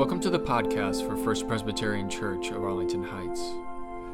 Welcome 0.00 0.20
to 0.20 0.30
the 0.30 0.40
podcast 0.40 1.06
for 1.06 1.14
First 1.14 1.46
Presbyterian 1.46 2.08
Church 2.08 2.48
of 2.48 2.64
Arlington 2.64 3.04
Heights. 3.04 3.52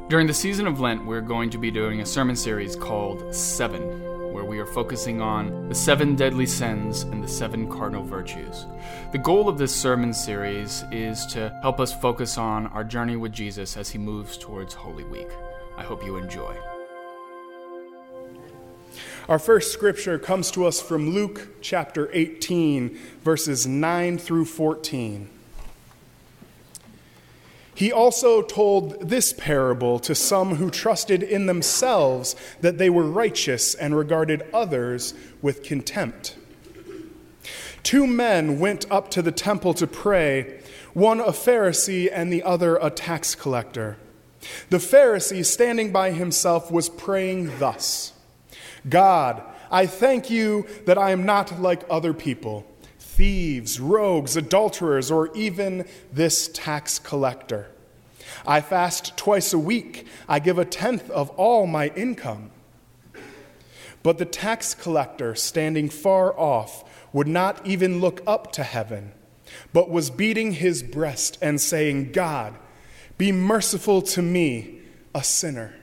During 0.08 0.26
the 0.26 0.34
season 0.34 0.66
of 0.66 0.80
Lent, 0.80 1.06
we're 1.06 1.20
going 1.20 1.48
to 1.50 1.58
be 1.58 1.70
doing 1.70 2.00
a 2.00 2.04
sermon 2.04 2.34
series 2.34 2.74
called 2.74 3.32
Seven, 3.32 4.02
where 4.32 4.44
we 4.44 4.58
are 4.58 4.66
focusing 4.66 5.20
on 5.20 5.68
the 5.68 5.76
seven 5.76 6.16
deadly 6.16 6.44
sins 6.44 7.02
and 7.02 7.22
the 7.22 7.28
seven 7.28 7.70
cardinal 7.70 8.02
virtues. 8.02 8.66
The 9.12 9.18
goal 9.18 9.48
of 9.48 9.58
this 9.58 9.72
sermon 9.72 10.12
series 10.12 10.82
is 10.90 11.24
to 11.26 11.56
help 11.62 11.78
us 11.78 11.94
focus 11.94 12.36
on 12.36 12.66
our 12.66 12.82
journey 12.82 13.14
with 13.14 13.32
Jesus 13.32 13.76
as 13.76 13.88
he 13.88 13.96
moves 13.96 14.36
towards 14.36 14.74
Holy 14.74 15.04
Week. 15.04 15.28
I 15.76 15.84
hope 15.84 16.04
you 16.04 16.16
enjoy. 16.16 16.56
Our 19.28 19.38
first 19.38 19.72
scripture 19.72 20.18
comes 20.18 20.50
to 20.50 20.64
us 20.64 20.80
from 20.80 21.10
Luke 21.10 21.60
chapter 21.60 22.10
18, 22.12 22.98
verses 23.22 23.68
9 23.68 24.18
through 24.18 24.46
14. 24.46 25.30
He 27.76 27.92
also 27.92 28.40
told 28.40 29.10
this 29.10 29.34
parable 29.34 29.98
to 29.98 30.14
some 30.14 30.54
who 30.54 30.70
trusted 30.70 31.22
in 31.22 31.44
themselves 31.44 32.34
that 32.62 32.78
they 32.78 32.88
were 32.88 33.04
righteous 33.04 33.74
and 33.74 33.94
regarded 33.94 34.42
others 34.54 35.12
with 35.42 35.62
contempt. 35.62 36.36
Two 37.82 38.06
men 38.06 38.58
went 38.58 38.90
up 38.90 39.10
to 39.10 39.20
the 39.20 39.30
temple 39.30 39.74
to 39.74 39.86
pray, 39.86 40.58
one 40.94 41.20
a 41.20 41.32
Pharisee 41.32 42.08
and 42.10 42.32
the 42.32 42.42
other 42.42 42.76
a 42.76 42.88
tax 42.88 43.34
collector. 43.34 43.98
The 44.70 44.78
Pharisee, 44.78 45.44
standing 45.44 45.92
by 45.92 46.12
himself, 46.12 46.70
was 46.70 46.88
praying 46.88 47.58
thus 47.58 48.14
God, 48.88 49.42
I 49.70 49.84
thank 49.84 50.30
you 50.30 50.66
that 50.86 50.96
I 50.96 51.10
am 51.10 51.26
not 51.26 51.60
like 51.60 51.82
other 51.90 52.14
people 52.14 52.64
thieves, 53.16 53.80
rogues, 53.80 54.36
adulterers, 54.36 55.10
or 55.10 55.34
even 55.34 55.86
this 56.12 56.48
tax 56.48 56.98
collector. 56.98 57.66
I 58.46 58.60
fast 58.60 59.16
twice 59.16 59.54
a 59.54 59.58
week. 59.58 60.06
I 60.28 60.38
give 60.38 60.58
a 60.58 60.66
tenth 60.66 61.10
of 61.10 61.30
all 61.30 61.66
my 61.66 61.88
income. 61.88 62.50
But 64.02 64.18
the 64.18 64.26
tax 64.26 64.74
collector, 64.74 65.34
standing 65.34 65.88
far 65.88 66.38
off, 66.38 66.84
would 67.14 67.26
not 67.26 67.66
even 67.66 68.00
look 68.00 68.22
up 68.26 68.52
to 68.52 68.62
heaven, 68.62 69.12
but 69.72 69.90
was 69.90 70.10
beating 70.10 70.52
his 70.52 70.82
breast 70.82 71.38
and 71.40 71.58
saying, 71.58 72.12
God, 72.12 72.54
be 73.16 73.32
merciful 73.32 74.02
to 74.02 74.20
me, 74.20 74.80
a 75.14 75.24
sinner. 75.24 75.74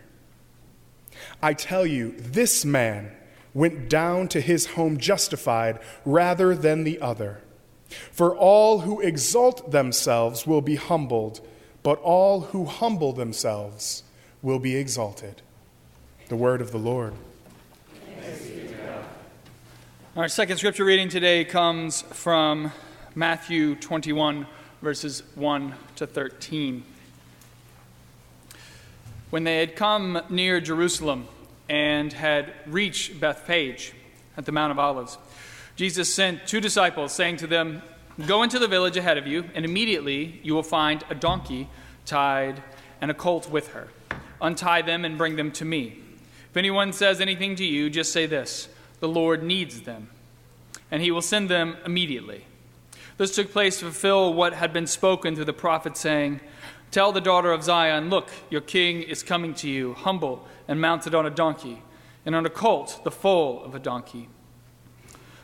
I 1.42 1.56
tell 1.56 1.86
you, 1.86 2.14
this 2.18 2.64
man 2.64 3.12
went 3.54 3.90
down 3.90 4.28
to 4.30 4.42
his 4.42 4.68
home 4.68 4.98
justified 4.98 5.80
rather 6.06 6.56
than 6.56 6.84
the 6.84 7.00
other. 7.00 7.42
For 8.12 8.36
all 8.36 8.80
who 8.80 9.02
exalt 9.02 9.72
themselves 9.72 10.48
will 10.48 10.62
be 10.62 10.76
humbled, 10.76 11.42
but 11.84 12.00
all 12.00 12.42
who 12.42 12.66
humble 12.66 13.14
themselves 13.14 14.04
will 14.42 14.60
be 14.60 14.76
exalted. 14.76 15.42
The 16.30 16.36
word 16.36 16.62
of 16.62 16.72
the 16.72 16.80
Lord. 16.80 17.14
Our 20.16 20.28
second 20.28 20.58
scripture 20.58 20.86
reading 20.86 21.10
today 21.10 21.44
comes 21.44 22.04
from 22.04 22.72
Matthew 23.16 23.76
21, 23.76 24.46
verses 24.82 25.24
1 25.36 25.74
to 25.96 26.08
13. 26.08 26.84
When 29.32 29.44
they 29.44 29.58
had 29.58 29.76
come 29.76 30.22
near 30.30 30.62
Jerusalem, 30.62 31.28
and 31.74 32.14
had 32.14 32.54
reached 32.68 33.20
Bethphage 33.20 33.94
at 34.38 34.46
the 34.46 34.52
Mount 34.52 34.70
of 34.70 34.78
Olives. 34.78 35.18
Jesus 35.76 36.14
sent 36.14 36.46
two 36.46 36.62
disciples, 36.62 37.12
saying 37.12 37.38
to 37.38 37.48
them, 37.48 37.82
Go 38.28 38.44
into 38.44 38.60
the 38.60 38.68
village 38.68 38.96
ahead 38.96 39.18
of 39.18 39.26
you, 39.26 39.46
and 39.56 39.66
immediately 39.66 40.40
you 40.44 40.54
will 40.54 40.62
find 40.62 41.04
a 41.10 41.16
donkey 41.16 41.68
tied 42.06 42.62
and 43.02 43.10
a 43.10 43.16
colt 43.16 43.50
with 43.50 43.70
her. 43.70 43.88
Untie 44.40 44.84
them 44.84 45.04
and 45.04 45.18
bring 45.18 45.36
them 45.36 45.52
to 45.54 45.66
me. 45.66 45.98
If 46.52 46.58
anyone 46.58 46.94
says 46.94 47.20
anything 47.20 47.56
to 47.56 47.66
you, 47.66 47.90
just 47.90 48.14
say 48.14 48.28
this 48.28 48.70
The 49.00 49.08
Lord 49.08 49.42
needs 49.42 49.82
them, 49.82 50.12
and 50.92 51.02
he 51.02 51.10
will 51.10 51.24
send 51.24 51.50
them 51.50 51.78
immediately. 51.88 52.46
This 53.18 53.34
took 53.34 53.52
place 53.52 53.80
to 53.80 53.86
fulfill 53.86 54.32
what 54.32 54.54
had 54.54 54.74
been 54.74 54.86
spoken 54.86 55.34
through 55.34 55.46
the 55.46 55.54
prophet, 55.54 55.98
saying, 55.98 56.40
Tell 56.94 57.12
the 57.12 57.22
daughter 57.22 57.52
of 57.52 57.64
Zion, 57.64 58.12
Look, 58.12 58.30
your 58.52 58.62
king 58.62 59.02
is 59.02 59.24
coming 59.24 59.56
to 59.56 59.68
you, 59.68 59.96
humble 59.96 60.48
and 60.68 60.80
mounted 60.80 61.16
on 61.16 61.26
a 61.26 61.32
donkey, 61.32 61.82
and 62.24 62.36
on 62.36 62.46
a 62.46 62.52
colt, 62.52 63.02
the 63.04 63.10
foal 63.10 63.64
of 63.64 63.74
a 63.74 63.80
donkey. 63.80 64.30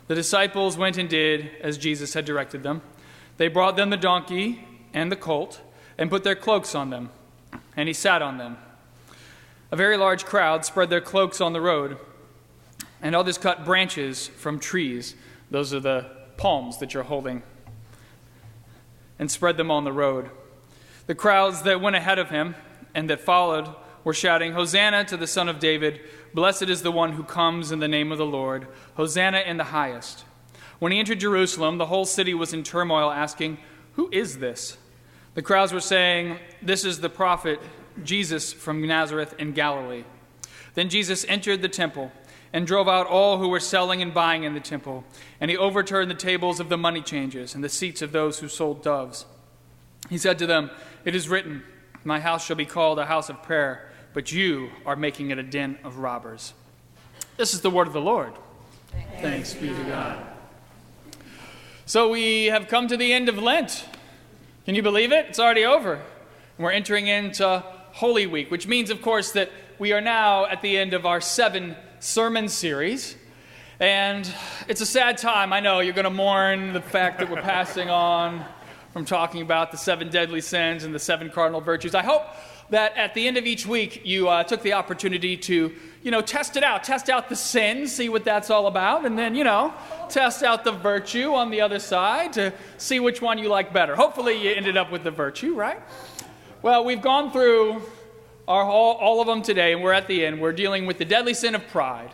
The 0.06 0.14
disciples 0.14 0.78
went 0.78 1.00
and 1.00 1.10
did 1.10 1.50
as 1.62 1.80
Jesus 1.80 2.14
had 2.14 2.24
directed 2.24 2.62
them. 2.62 2.84
They 3.38 3.48
brought 3.48 3.78
them 3.78 3.90
the 3.90 3.98
donkey 3.98 4.64
and 4.94 5.12
the 5.12 5.16
colt, 5.16 5.60
and 5.98 6.12
put 6.12 6.24
their 6.24 6.36
cloaks 6.36 6.76
on 6.76 6.92
them, 6.92 7.10
and 7.76 7.88
he 7.88 7.94
sat 7.96 8.22
on 8.22 8.38
them. 8.38 8.58
A 9.72 9.76
very 9.76 9.98
large 9.98 10.26
crowd 10.26 10.66
spread 10.66 10.92
their 10.92 11.02
cloaks 11.02 11.42
on 11.42 11.54
the 11.54 11.62
road, 11.62 11.98
and 13.02 13.16
others 13.16 13.40
cut 13.40 13.66
branches 13.66 14.28
from 14.28 14.60
trees. 14.60 15.16
Those 15.50 15.74
are 15.74 15.80
the 15.80 16.12
palms 16.38 16.78
that 16.78 16.94
you're 16.94 17.02
holding, 17.02 17.42
and 19.18 19.32
spread 19.32 19.58
them 19.58 19.72
on 19.72 19.84
the 19.84 19.92
road. 19.92 20.30
The 21.10 21.16
crowds 21.16 21.64
that 21.64 21.82
went 21.82 21.96
ahead 21.96 22.20
of 22.20 22.30
him 22.30 22.54
and 22.94 23.10
that 23.10 23.20
followed 23.20 23.68
were 24.04 24.14
shouting, 24.14 24.54
Hosanna 24.54 25.06
to 25.06 25.18
the 25.18 25.26
Son 25.26 25.50
of 25.50 25.58
David! 25.58 26.02
Blessed 26.36 26.70
is 26.70 26.84
the 26.84 26.92
one 26.92 27.14
who 27.14 27.24
comes 27.24 27.72
in 27.72 27.80
the 27.80 27.88
name 27.88 28.12
of 28.12 28.20
the 28.20 28.28
Lord! 28.28 28.68
Hosanna 28.94 29.40
in 29.40 29.58
the 29.58 29.64
highest! 29.64 30.24
When 30.78 30.92
he 30.92 31.00
entered 31.00 31.20
Jerusalem, 31.20 31.80
the 31.80 31.88
whole 31.88 32.06
city 32.06 32.36
was 32.36 32.54
in 32.54 32.62
turmoil, 32.62 33.10
asking, 33.10 33.58
Who 33.94 34.08
is 34.12 34.38
this? 34.38 34.78
The 35.34 35.42
crowds 35.42 35.74
were 35.74 35.80
saying, 35.80 36.38
This 36.62 36.86
is 36.86 37.00
the 37.00 37.10
prophet 37.10 37.60
Jesus 38.04 38.54
from 38.54 38.86
Nazareth 38.86 39.34
in 39.40 39.54
Galilee. 39.54 40.04
Then 40.76 40.90
Jesus 40.90 41.26
entered 41.28 41.64
the 41.64 41.70
temple 41.70 42.12
and 42.54 42.68
drove 42.68 42.88
out 42.88 43.08
all 43.08 43.40
who 43.40 43.50
were 43.50 43.60
selling 43.60 44.04
and 44.04 44.14
buying 44.14 44.44
in 44.44 44.54
the 44.54 44.60
temple, 44.60 45.04
and 45.42 45.50
he 45.50 45.58
overturned 45.58 46.12
the 46.12 46.14
tables 46.14 46.60
of 46.60 46.70
the 46.70 46.78
money 46.78 47.02
changers 47.02 47.56
and 47.56 47.64
the 47.64 47.68
seats 47.68 48.04
of 48.04 48.12
those 48.12 48.42
who 48.42 48.48
sold 48.48 48.84
doves. 48.84 49.26
He 50.08 50.18
said 50.18 50.40
to 50.40 50.48
them, 50.48 50.70
It 51.04 51.16
is 51.16 51.28
written, 51.28 51.64
My 52.04 52.20
house 52.20 52.46
shall 52.46 52.56
be 52.56 52.66
called 52.66 53.00
a 53.00 53.06
house 53.06 53.30
of 53.30 53.42
prayer 53.44 53.90
but 54.14 54.32
you 54.32 54.70
are 54.86 54.96
making 54.96 55.32
it 55.32 55.38
a 55.38 55.44
den 55.44 55.78
of 55.84 55.98
robbers. 55.98 56.54
This 57.38 57.54
is 57.54 57.62
the 57.62 57.70
word 57.70 57.88
of 57.88 57.94
the 57.94 58.02
Lord. 58.02 58.34
Thanks, 59.22 59.54
be 59.54 59.70
to 59.70 59.84
God. 59.84 60.26
So 61.86 62.10
we 62.10 62.46
have 62.46 62.68
come 62.68 62.88
to 62.88 62.98
the 62.98 63.14
end 63.14 63.30
of 63.30 63.38
Lent. 63.38 63.86
Can 64.66 64.76
you 64.76 64.82
believe 64.82 65.12
it? 65.12 65.28
It's 65.30 65.40
already 65.40 65.66
over. 65.66 65.94
And 65.94 66.04
We're 66.58 66.72
entering 66.72 67.08
into 67.08 67.64
Holy 67.94 68.28
Week, 68.28 68.52
which 68.52 68.68
means, 68.68 68.90
of 68.90 69.02
course, 69.02 69.32
that 69.34 69.52
we 69.78 69.94
are 69.94 70.02
now 70.02 70.46
at 70.46 70.62
the 70.62 70.78
end 70.78 70.94
of 70.94 71.06
our 71.06 71.22
seven 71.22 71.76
sermon 72.00 72.50
series. 72.50 73.16
And 73.80 74.30
it's 74.68 74.82
a 74.82 74.86
sad 74.86 75.18
time. 75.18 75.54
I 75.54 75.62
know 75.62 75.80
you're 75.80 75.94
going 75.94 76.04
to 76.04 76.10
mourn 76.10 76.74
the 76.74 76.82
fact 76.82 77.20
that 77.20 77.30
we're 77.30 77.42
passing 77.42 77.90
on 77.90 78.44
from 78.94 79.06
talking 79.06 79.42
about 79.42 79.72
the 79.72 79.78
seven 79.78 80.10
deadly 80.10 80.42
sins 80.42 80.84
and 80.84 80.94
the 80.94 81.00
seven 81.00 81.30
cardinal 81.30 81.62
virtues. 81.62 81.94
I 81.94 82.04
hope 82.04 82.24
that 82.70 82.96
at 82.98 83.14
the 83.14 83.28
end 83.28 83.38
of 83.38 83.46
each 83.46 83.66
week 83.66 84.06
you 84.06 84.28
uh, 84.28 84.44
took 84.44 84.62
the 84.62 84.74
opportunity 84.74 85.36
to, 85.36 85.74
you 86.04 86.12
know, 86.12 86.22
test 86.22 86.56
it 86.56 86.64
out, 86.64 86.84
test 86.84 87.10
out 87.10 87.30
the 87.30 87.36
sin, 87.36 87.88
see 87.88 88.10
what 88.10 88.24
that's 88.24 88.50
all 88.50 88.68
about, 88.68 89.06
and 89.06 89.18
then, 89.18 89.36
you 89.36 89.44
know, 89.44 89.74
test 90.08 90.44
out 90.44 90.64
the 90.64 90.72
virtue 90.72 91.34
on 91.34 91.50
the 91.50 91.62
other 91.62 91.80
side 91.80 92.34
to 92.34 92.54
see 92.78 93.00
which 93.00 93.22
one 93.22 93.38
you 93.38 93.50
like 93.50 93.74
better. 93.74 93.96
Hopefully 93.96 94.42
you 94.42 94.52
ended 94.52 94.78
up 94.78 94.92
with 94.92 95.04
the 95.04 95.12
virtue, 95.12 95.56
right? 95.56 95.80
Well, 96.62 96.84
we've 96.84 97.02
gone 97.02 97.32
through 97.32 97.82
our, 98.48 98.64
all, 98.64 98.96
all 98.96 99.22
of 99.22 99.28
them 99.28 99.42
today, 99.42 99.74
and 99.74 99.84
we're 99.84 99.94
at 99.94 100.08
the 100.08 100.26
end. 100.26 100.42
We're 100.42 100.54
dealing 100.54 100.86
with 100.86 100.98
the 100.98 101.06
deadly 101.06 101.34
sin 101.34 101.56
of 101.56 101.68
pride 101.68 102.12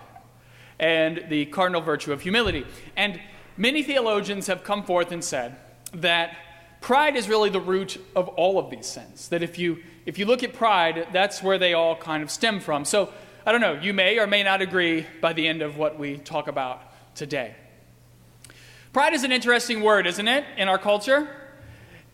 and 0.79 1.25
the 1.29 1.45
cardinal 1.45 1.81
virtue 1.81 2.11
of 2.11 2.21
humility. 2.21 2.65
And 2.95 3.19
many 3.57 3.83
theologians 3.83 4.47
have 4.47 4.63
come 4.63 4.83
forth 4.83 5.11
and 5.11 5.23
said 5.23 5.55
that 5.93 6.37
pride 6.85 7.15
is 7.15 7.27
really 7.27 7.49
the 7.49 7.59
root 7.59 7.99
of 8.15 8.27
all 8.29 8.59
of 8.59 8.69
these 8.69 8.85
sins. 8.85 9.29
That 9.29 9.41
if 9.41 9.57
you 9.57 9.79
if 10.05 10.19
you 10.19 10.27
look 10.27 10.43
at 10.43 10.53
pride, 10.53 11.07
that's 11.11 11.41
where 11.41 11.57
they 11.57 11.73
all 11.73 11.95
kind 11.95 12.21
of 12.21 12.29
stem 12.29 12.59
from. 12.59 12.85
So, 12.85 13.11
I 13.43 13.51
don't 13.51 13.59
know, 13.59 13.73
you 13.73 13.91
may 13.91 14.19
or 14.19 14.27
may 14.27 14.43
not 14.43 14.61
agree 14.61 15.07
by 15.19 15.33
the 15.33 15.47
end 15.47 15.63
of 15.63 15.77
what 15.77 15.97
we 15.97 16.17
talk 16.17 16.47
about 16.47 16.83
today. 17.15 17.55
Pride 18.93 19.13
is 19.13 19.23
an 19.23 19.31
interesting 19.31 19.81
word, 19.81 20.05
isn't 20.05 20.27
it, 20.27 20.45
in 20.57 20.69
our 20.69 20.77
culture? 20.77 21.27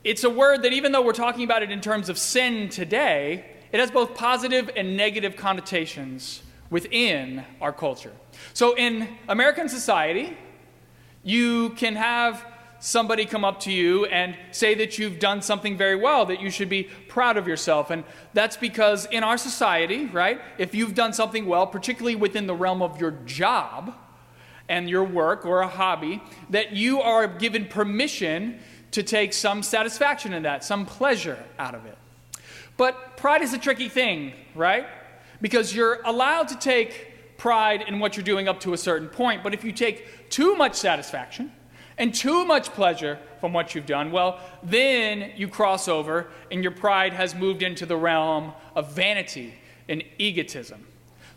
It's 0.06 0.24
a 0.24 0.30
word 0.30 0.62
that, 0.64 0.72
even 0.72 0.94
though 0.94 1.02
we're 1.02 1.12
talking 1.12 1.44
about 1.44 1.64
it 1.64 1.70
in 1.70 1.82
terms 1.82 2.08
of 2.08 2.18
sin 2.18 2.70
today, 2.70 3.46
it 3.74 3.80
has 3.82 3.92
both 3.92 4.16
positive 4.16 4.72
and 4.78 4.96
negative 4.96 5.36
connotations 5.36 6.42
within 6.70 7.44
our 7.60 7.74
culture. 7.74 8.14
So, 8.54 8.78
in 8.78 9.10
American 9.28 9.68
society, 9.68 10.38
you 11.24 11.72
can 11.72 11.98
have 11.98 12.46
somebody 12.82 13.26
come 13.26 13.46
up 13.46 13.60
to 13.62 13.72
you 13.72 14.06
and 14.08 14.36
say 14.50 14.74
that 14.74 14.98
you've 14.98 15.20
done 15.20 15.42
something 15.42 15.78
very 15.78 15.96
well, 15.96 16.26
that 16.26 16.42
you 16.42 16.50
should 16.50 16.68
be 16.68 16.84
proud 17.08 17.38
of 17.38 17.48
yourself. 17.48 17.92
And 17.92 18.04
that's 18.34 18.58
because 18.58 19.06
in 19.06 19.24
our 19.24 19.38
society, 19.38 20.08
right, 20.08 20.42
if 20.58 20.74
you've 20.74 20.96
done 20.96 21.14
something 21.14 21.46
well, 21.46 21.68
particularly 21.68 22.16
within 22.16 22.48
the 22.48 22.56
realm 22.56 22.82
of 22.82 23.00
your 23.00 23.12
job 23.12 23.94
and 24.68 24.90
your 24.90 25.04
work 25.04 25.46
or 25.46 25.62
a 25.62 25.68
hobby, 25.68 26.22
that 26.50 26.74
you 26.74 27.02
are 27.02 27.28
given 27.28 27.66
permission 27.66 28.60
to 28.90 29.04
take 29.04 29.32
some 29.32 29.62
satisfaction 29.62 30.34
in 30.34 30.44
that, 30.44 30.64
some 30.64 30.86
pleasure 30.86 31.42
out 31.60 31.76
of 31.76 31.86
it. 31.86 31.98
But 32.78 33.16
pride 33.16 33.44
is 33.44 33.54
a 33.54 33.60
tricky 33.60 33.90
thing, 33.90 34.34
right? 34.56 34.88
Because 35.40 35.74
you're 35.76 36.00
allowed 36.04 36.48
to 36.48 36.58
take 36.58 37.38
pride 37.38 37.84
in 37.88 38.00
what 38.00 38.18
you're 38.18 38.24
doing 38.24 38.48
up 38.48 38.60
to 38.62 38.74
a 38.74 38.78
certain 38.78 39.08
point, 39.08 39.44
but 39.44 39.54
if 39.54 39.64
you 39.64 39.72
take 39.72 40.30
too 40.32 40.56
much 40.56 40.74
satisfaction 40.76 41.52
and 42.02 42.16
too 42.16 42.44
much 42.46 42.72
pleasure 42.72 43.20
from 43.40 43.54
what 43.54 43.76
you've 43.76 43.86
done, 43.86 44.12
well, 44.12 44.40
then 44.64 45.34
you 45.36 45.48
cross 45.48 45.88
over 45.88 46.32
and 46.50 46.64
your 46.64 46.72
pride 46.72 47.14
has 47.14 47.36
moved 47.36 47.62
into 47.62 47.86
the 47.86 47.96
realm 47.96 48.54
of 48.76 48.92
vanity 48.94 49.54
and 49.88 50.04
egotism. 50.18 50.84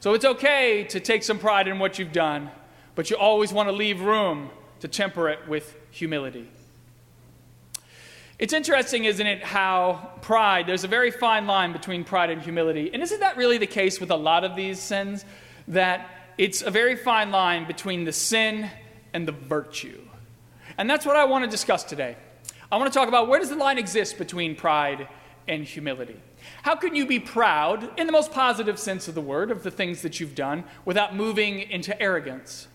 So 0.00 0.14
it's 0.14 0.25
okay 0.25 0.84
to 0.84 1.00
take 1.00 1.22
some 1.22 1.38
pride 1.38 1.69
in 1.69 1.78
what 1.78 1.99
you've 1.99 2.14
done, 2.14 2.50
but 2.94 3.11
you 3.11 3.16
always 3.16 3.52
want 3.52 3.69
to 3.69 3.75
leave 3.75 4.00
room 4.00 4.49
to 4.81 4.88
temper 4.88 5.28
it 5.28 5.46
with 5.46 5.76
humility. 5.90 6.49
It's 8.38 8.55
interesting, 8.55 9.05
isn't 9.05 9.26
it, 9.26 9.44
how 9.44 10.12
pride, 10.22 10.66
there's 10.66 10.84
a 10.84 10.88
very 10.88 11.11
fine 11.11 11.46
line 11.46 11.75
between 11.75 12.05
pride 12.05 12.31
and 12.31 12.40
humility. 12.40 12.90
And 12.90 13.02
isn't 13.02 13.20
that 13.20 13.37
really 13.37 13.58
the 13.58 13.66
case 13.66 14.00
with 14.00 14.11
a 14.11 14.16
lot 14.16 14.44
of 14.44 14.56
these 14.56 14.81
sins? 14.81 15.26
That 15.69 16.08
it's 16.38 16.62
a 16.62 16.70
very 16.70 16.96
fine 16.96 17.31
line 17.31 17.66
between 17.66 18.05
the 18.05 18.12
sin 18.12 18.70
and 19.12 19.28
the 19.28 19.32
virtue. 19.32 20.00
And 20.79 20.88
that's 20.88 21.06
what 21.06 21.17
I 21.17 21.25
want 21.25 21.44
to 21.44 21.50
discuss 21.50 21.85
today. 21.85 22.17
I 22.71 22.76
want 22.76 22.93
to 22.93 22.99
talk 22.99 23.09
about 23.09 23.29
where 23.29 23.38
does 23.38 23.50
the 23.50 23.56
line 23.56 23.79
exist 23.79 24.19
between 24.19 24.56
pride 24.56 25.09
and 25.47 25.65
humility? 25.65 26.17
How 26.62 26.75
can 26.75 26.94
you 26.94 27.06
be 27.06 27.21
proud, 27.21 27.99
in 27.99 28.06
the 28.06 28.12
most 28.12 28.32
positive 28.32 28.79
sense 28.79 29.09
of 29.09 29.15
the 29.15 29.21
word, 29.21 29.50
of 29.50 29.62
the 29.62 29.71
things 29.71 30.03
that 30.03 30.21
you've 30.21 30.35
done 30.35 30.65
without 30.85 31.15
moving 31.15 31.61
into 31.61 32.00
arrogance? 32.00 32.69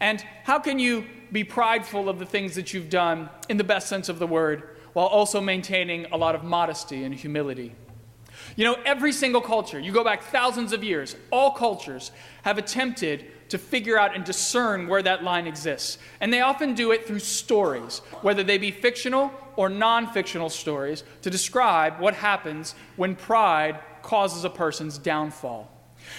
And 0.00 0.24
how 0.44 0.58
can 0.58 0.78
you 0.78 1.06
be 1.32 1.44
prideful 1.44 2.08
of 2.08 2.18
the 2.18 2.26
things 2.26 2.54
that 2.54 2.72
you've 2.72 2.90
done 2.90 3.28
in 3.48 3.56
the 3.56 3.64
best 3.64 3.88
sense 3.88 4.08
of 4.08 4.18
the 4.18 4.26
word 4.26 4.76
while 4.92 5.06
also 5.06 5.40
maintaining 5.40 6.06
a 6.06 6.16
lot 6.16 6.34
of 6.34 6.44
modesty 6.44 7.04
and 7.04 7.14
humility? 7.14 7.74
You 8.56 8.64
know, 8.64 8.76
every 8.84 9.12
single 9.12 9.40
culture, 9.40 9.80
you 9.80 9.92
go 9.92 10.04
back 10.04 10.22
thousands 10.22 10.72
of 10.72 10.84
years, 10.84 11.16
all 11.30 11.52
cultures 11.52 12.12
have 12.42 12.58
attempted 12.58 13.26
to 13.48 13.58
figure 13.58 13.98
out 13.98 14.14
and 14.14 14.24
discern 14.24 14.88
where 14.88 15.02
that 15.02 15.24
line 15.24 15.46
exists. 15.46 15.98
And 16.20 16.32
they 16.32 16.40
often 16.40 16.74
do 16.74 16.92
it 16.92 17.06
through 17.06 17.20
stories, 17.20 17.98
whether 18.22 18.42
they 18.42 18.58
be 18.58 18.70
fictional 18.70 19.32
or 19.56 19.68
non 19.68 20.06
fictional 20.08 20.50
stories, 20.50 21.04
to 21.22 21.30
describe 21.30 22.00
what 22.00 22.14
happens 22.14 22.74
when 22.96 23.16
pride 23.16 23.80
causes 24.02 24.44
a 24.44 24.50
person's 24.50 24.98
downfall. 24.98 25.70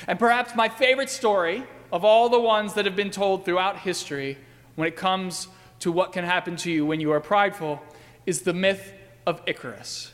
And 0.07 0.19
perhaps 0.19 0.55
my 0.55 0.69
favorite 0.69 1.09
story 1.09 1.63
of 1.91 2.05
all 2.05 2.29
the 2.29 2.39
ones 2.39 2.73
that 2.73 2.85
have 2.85 2.95
been 2.95 3.11
told 3.11 3.45
throughout 3.45 3.79
history 3.79 4.37
when 4.75 4.87
it 4.87 4.95
comes 4.95 5.47
to 5.79 5.91
what 5.91 6.13
can 6.13 6.25
happen 6.25 6.55
to 6.57 6.71
you 6.71 6.85
when 6.85 6.99
you 6.99 7.11
are 7.11 7.19
prideful 7.19 7.81
is 8.25 8.41
the 8.41 8.53
myth 8.53 8.93
of 9.25 9.41
Icarus. 9.47 10.11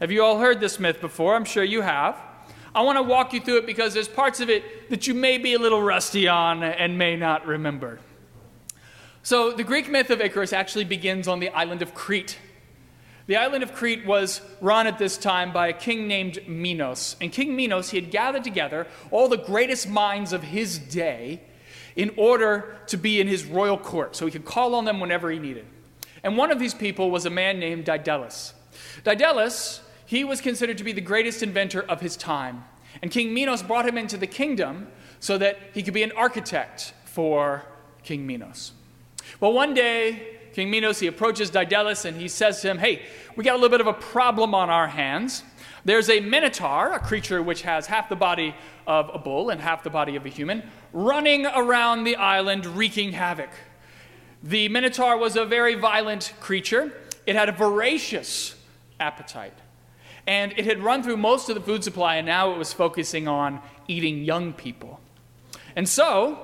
Have 0.00 0.12
you 0.12 0.22
all 0.22 0.38
heard 0.38 0.60
this 0.60 0.78
myth 0.78 1.00
before? 1.00 1.34
I'm 1.34 1.44
sure 1.44 1.64
you 1.64 1.80
have. 1.82 2.16
I 2.74 2.82
want 2.82 2.98
to 2.98 3.02
walk 3.02 3.32
you 3.32 3.40
through 3.40 3.58
it 3.58 3.66
because 3.66 3.94
there's 3.94 4.08
parts 4.08 4.40
of 4.40 4.50
it 4.50 4.90
that 4.90 5.06
you 5.06 5.14
may 5.14 5.38
be 5.38 5.54
a 5.54 5.58
little 5.58 5.82
rusty 5.82 6.28
on 6.28 6.62
and 6.62 6.98
may 6.98 7.16
not 7.16 7.46
remember. 7.46 7.98
So, 9.22 9.52
the 9.52 9.64
Greek 9.64 9.90
myth 9.90 10.10
of 10.10 10.20
Icarus 10.20 10.52
actually 10.52 10.84
begins 10.84 11.28
on 11.28 11.40
the 11.40 11.50
island 11.50 11.82
of 11.82 11.94
Crete. 11.94 12.38
The 13.26 13.36
island 13.36 13.62
of 13.62 13.74
Crete 13.74 14.06
was 14.06 14.40
run 14.62 14.86
at 14.86 14.98
this 14.98 15.18
time 15.18 15.52
by 15.52 15.68
a 15.68 15.72
king 15.74 16.08
named 16.08 16.38
Minos. 16.48 17.14
And 17.20 17.30
King 17.30 17.54
Minos, 17.54 17.90
he 17.90 18.00
had 18.00 18.10
gathered 18.10 18.42
together 18.42 18.86
all 19.10 19.28
the 19.28 19.36
greatest 19.36 19.86
minds 19.86 20.32
of 20.32 20.42
his 20.42 20.78
day 20.78 21.42
in 21.94 22.10
order 22.16 22.78
to 22.86 22.96
be 22.96 23.20
in 23.20 23.26
his 23.26 23.44
royal 23.44 23.76
court, 23.76 24.16
so 24.16 24.24
he 24.24 24.32
could 24.32 24.46
call 24.46 24.74
on 24.74 24.86
them 24.86 24.98
whenever 24.98 25.30
he 25.30 25.38
needed. 25.38 25.66
And 26.22 26.36
one 26.36 26.50
of 26.50 26.58
these 26.58 26.72
people 26.72 27.10
was 27.10 27.26
a 27.26 27.30
man 27.30 27.58
named 27.58 27.84
Daedalus. 27.84 28.54
Daedalus, 29.04 29.82
he 30.08 30.24
was 30.24 30.40
considered 30.40 30.78
to 30.78 30.84
be 30.84 30.92
the 30.92 31.02
greatest 31.02 31.42
inventor 31.42 31.82
of 31.82 32.00
his 32.00 32.16
time. 32.16 32.64
And 33.02 33.10
King 33.10 33.34
Minos 33.34 33.62
brought 33.62 33.86
him 33.86 33.98
into 33.98 34.16
the 34.16 34.26
kingdom 34.26 34.88
so 35.20 35.36
that 35.36 35.58
he 35.74 35.82
could 35.82 35.92
be 35.92 36.02
an 36.02 36.12
architect 36.12 36.94
for 37.04 37.66
King 38.04 38.26
Minos. 38.26 38.72
Well, 39.38 39.52
one 39.52 39.74
day, 39.74 40.38
King 40.54 40.70
Minos, 40.70 40.98
he 40.98 41.08
approaches 41.08 41.50
Daedalus 41.50 42.06
and 42.06 42.16
he 42.16 42.26
says 42.26 42.62
to 42.62 42.70
him, 42.70 42.78
Hey, 42.78 43.02
we 43.36 43.44
got 43.44 43.52
a 43.52 43.58
little 43.58 43.68
bit 43.68 43.82
of 43.82 43.86
a 43.86 43.92
problem 43.92 44.54
on 44.54 44.70
our 44.70 44.86
hands. 44.86 45.42
There's 45.84 46.08
a 46.08 46.20
minotaur, 46.20 46.94
a 46.94 46.98
creature 46.98 47.42
which 47.42 47.60
has 47.62 47.86
half 47.86 48.08
the 48.08 48.16
body 48.16 48.54
of 48.86 49.10
a 49.12 49.18
bull 49.18 49.50
and 49.50 49.60
half 49.60 49.82
the 49.82 49.90
body 49.90 50.16
of 50.16 50.24
a 50.24 50.30
human, 50.30 50.62
running 50.94 51.44
around 51.44 52.04
the 52.04 52.16
island 52.16 52.64
wreaking 52.64 53.12
havoc. 53.12 53.50
The 54.42 54.70
minotaur 54.70 55.18
was 55.18 55.36
a 55.36 55.44
very 55.44 55.74
violent 55.74 56.32
creature, 56.40 56.94
it 57.26 57.36
had 57.36 57.50
a 57.50 57.52
voracious 57.52 58.54
appetite. 58.98 59.52
And 60.28 60.52
it 60.58 60.66
had 60.66 60.80
run 60.80 61.02
through 61.02 61.16
most 61.16 61.48
of 61.48 61.54
the 61.54 61.60
food 61.62 61.82
supply, 61.82 62.16
and 62.16 62.26
now 62.26 62.52
it 62.52 62.58
was 62.58 62.70
focusing 62.70 63.26
on 63.26 63.62
eating 63.88 64.24
young 64.24 64.52
people. 64.52 65.00
And 65.74 65.88
so, 65.88 66.38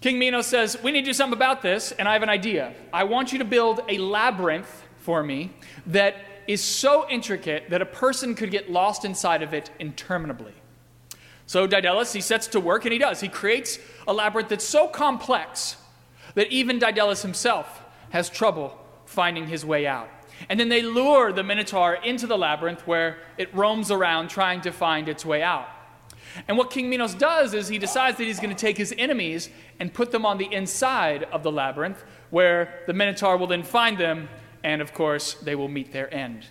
King 0.00 0.20
Minos 0.20 0.46
says, 0.46 0.78
We 0.80 0.92
need 0.92 1.00
to 1.00 1.06
do 1.06 1.12
something 1.12 1.36
about 1.36 1.62
this, 1.62 1.90
and 1.90 2.08
I 2.08 2.12
have 2.12 2.22
an 2.22 2.28
idea. 2.28 2.72
I 2.92 3.02
want 3.02 3.32
you 3.32 3.40
to 3.40 3.44
build 3.44 3.80
a 3.88 3.98
labyrinth 3.98 4.84
for 4.98 5.24
me 5.24 5.50
that 5.86 6.14
is 6.46 6.62
so 6.62 7.08
intricate 7.10 7.68
that 7.70 7.82
a 7.82 7.86
person 7.86 8.36
could 8.36 8.52
get 8.52 8.70
lost 8.70 9.04
inside 9.04 9.42
of 9.42 9.52
it 9.52 9.72
interminably. 9.80 10.54
So 11.46 11.66
Daedalus, 11.66 12.12
he 12.12 12.20
sets 12.20 12.46
to 12.48 12.60
work, 12.60 12.84
and 12.84 12.92
he 12.92 12.98
does. 13.00 13.20
He 13.20 13.28
creates 13.28 13.80
a 14.06 14.12
labyrinth 14.12 14.50
that's 14.50 14.64
so 14.64 14.86
complex 14.86 15.76
that 16.34 16.46
even 16.52 16.78
Daedalus 16.78 17.22
himself 17.22 17.82
has 18.10 18.30
trouble 18.30 18.78
finding 19.04 19.48
his 19.48 19.64
way 19.64 19.84
out. 19.84 20.08
And 20.48 20.58
then 20.58 20.68
they 20.68 20.82
lure 20.82 21.32
the 21.32 21.42
Minotaur 21.42 21.94
into 21.94 22.26
the 22.26 22.38
labyrinth 22.38 22.86
where 22.86 23.18
it 23.38 23.54
roams 23.54 23.90
around 23.90 24.28
trying 24.28 24.60
to 24.62 24.72
find 24.72 25.08
its 25.08 25.24
way 25.24 25.42
out. 25.42 25.68
And 26.48 26.56
what 26.56 26.70
King 26.70 26.88
Minos 26.88 27.14
does 27.14 27.54
is 27.54 27.68
he 27.68 27.78
decides 27.78 28.18
that 28.18 28.24
he's 28.24 28.40
going 28.40 28.54
to 28.54 28.60
take 28.60 28.78
his 28.78 28.94
enemies 28.96 29.50
and 29.78 29.92
put 29.92 30.12
them 30.12 30.24
on 30.24 30.38
the 30.38 30.52
inside 30.52 31.24
of 31.24 31.42
the 31.42 31.52
labyrinth, 31.52 32.02
where 32.30 32.82
the 32.86 32.94
Minotaur 32.94 33.36
will 33.36 33.46
then 33.46 33.62
find 33.62 33.98
them, 33.98 34.28
and 34.64 34.80
of 34.80 34.94
course, 34.94 35.34
they 35.34 35.54
will 35.54 35.68
meet 35.68 35.92
their 35.92 36.12
end. 36.12 36.46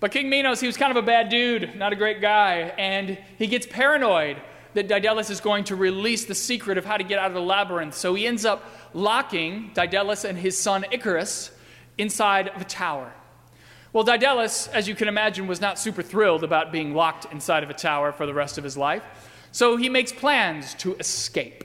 But 0.00 0.12
King 0.12 0.28
Minos, 0.28 0.60
he 0.60 0.66
was 0.66 0.76
kind 0.76 0.90
of 0.90 1.02
a 1.02 1.06
bad 1.06 1.30
dude, 1.30 1.76
not 1.76 1.92
a 1.92 1.96
great 1.96 2.20
guy, 2.20 2.74
and 2.76 3.16
he 3.38 3.46
gets 3.46 3.66
paranoid 3.66 4.36
that 4.74 4.88
Daedalus 4.88 5.30
is 5.30 5.40
going 5.40 5.64
to 5.64 5.76
release 5.76 6.26
the 6.26 6.34
secret 6.34 6.76
of 6.76 6.84
how 6.84 6.96
to 6.96 7.04
get 7.04 7.18
out 7.18 7.28
of 7.28 7.34
the 7.34 7.40
labyrinth. 7.40 7.94
So 7.94 8.14
he 8.14 8.26
ends 8.26 8.44
up 8.44 8.64
locking 8.92 9.70
Daedalus 9.72 10.24
and 10.24 10.36
his 10.36 10.58
son 10.58 10.84
Icarus 10.90 11.52
inside 11.98 12.48
of 12.48 12.60
a 12.60 12.64
tower. 12.64 13.12
Well, 13.92 14.02
Daedalus, 14.02 14.66
as 14.68 14.88
you 14.88 14.96
can 14.96 15.06
imagine, 15.06 15.46
was 15.46 15.60
not 15.60 15.78
super 15.78 16.02
thrilled 16.02 16.42
about 16.42 16.72
being 16.72 16.94
locked 16.94 17.32
inside 17.32 17.62
of 17.62 17.70
a 17.70 17.74
tower 17.74 18.10
for 18.10 18.26
the 18.26 18.34
rest 18.34 18.58
of 18.58 18.64
his 18.64 18.76
life. 18.76 19.04
So 19.52 19.76
he 19.76 19.88
makes 19.88 20.10
plans 20.10 20.74
to 20.74 20.96
escape. 20.96 21.62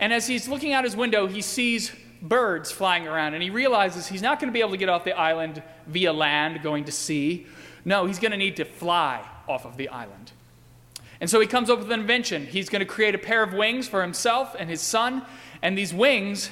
And 0.00 0.12
as 0.12 0.26
he's 0.26 0.48
looking 0.48 0.72
out 0.72 0.82
his 0.82 0.96
window, 0.96 1.28
he 1.28 1.40
sees 1.40 1.92
birds 2.20 2.72
flying 2.72 3.06
around, 3.06 3.34
and 3.34 3.42
he 3.44 3.50
realizes 3.50 4.08
he's 4.08 4.22
not 4.22 4.40
going 4.40 4.48
to 4.48 4.52
be 4.52 4.58
able 4.58 4.72
to 4.72 4.76
get 4.76 4.88
off 4.88 5.04
the 5.04 5.16
island 5.16 5.62
via 5.86 6.12
land, 6.12 6.62
going 6.64 6.84
to 6.86 6.92
sea. 6.92 7.46
No, 7.84 8.06
he's 8.06 8.18
going 8.18 8.32
to 8.32 8.36
need 8.36 8.56
to 8.56 8.64
fly 8.64 9.24
off 9.46 9.64
of 9.64 9.76
the 9.76 9.88
island. 9.90 10.32
And 11.20 11.30
so 11.30 11.38
he 11.38 11.46
comes 11.46 11.70
up 11.70 11.78
with 11.78 11.92
an 11.92 12.00
invention. 12.00 12.44
He's 12.44 12.68
going 12.68 12.80
to 12.80 12.86
create 12.86 13.14
a 13.14 13.18
pair 13.18 13.44
of 13.44 13.52
wings 13.52 13.86
for 13.86 14.02
himself 14.02 14.56
and 14.58 14.68
his 14.68 14.80
son, 14.80 15.22
and 15.62 15.78
these 15.78 15.94
wings, 15.94 16.50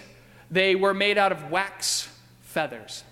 they 0.53 0.77
were 0.77 0.95
made 0.95 1.19
out 1.19 1.33
of 1.33 1.51
wax 1.51 2.09
feathers. 2.53 3.05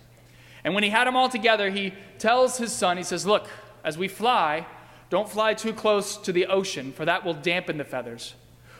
And 0.62 0.74
when 0.74 0.84
he 0.84 0.90
had 0.90 1.06
them 1.06 1.16
all 1.16 1.28
together, 1.28 1.70
he 1.70 1.94
tells 2.18 2.58
his 2.58 2.72
son, 2.72 2.96
he 2.96 3.02
says, 3.02 3.26
Look, 3.26 3.48
as 3.82 3.96
we 3.96 4.08
fly, 4.08 4.66
don't 5.08 5.28
fly 5.28 5.54
too 5.54 5.72
close 5.72 6.16
to 6.18 6.32
the 6.32 6.46
ocean, 6.46 6.92
for 6.92 7.04
that 7.04 7.24
will 7.24 7.34
dampen 7.34 7.78
the 7.78 7.84
feathers, 7.84 8.34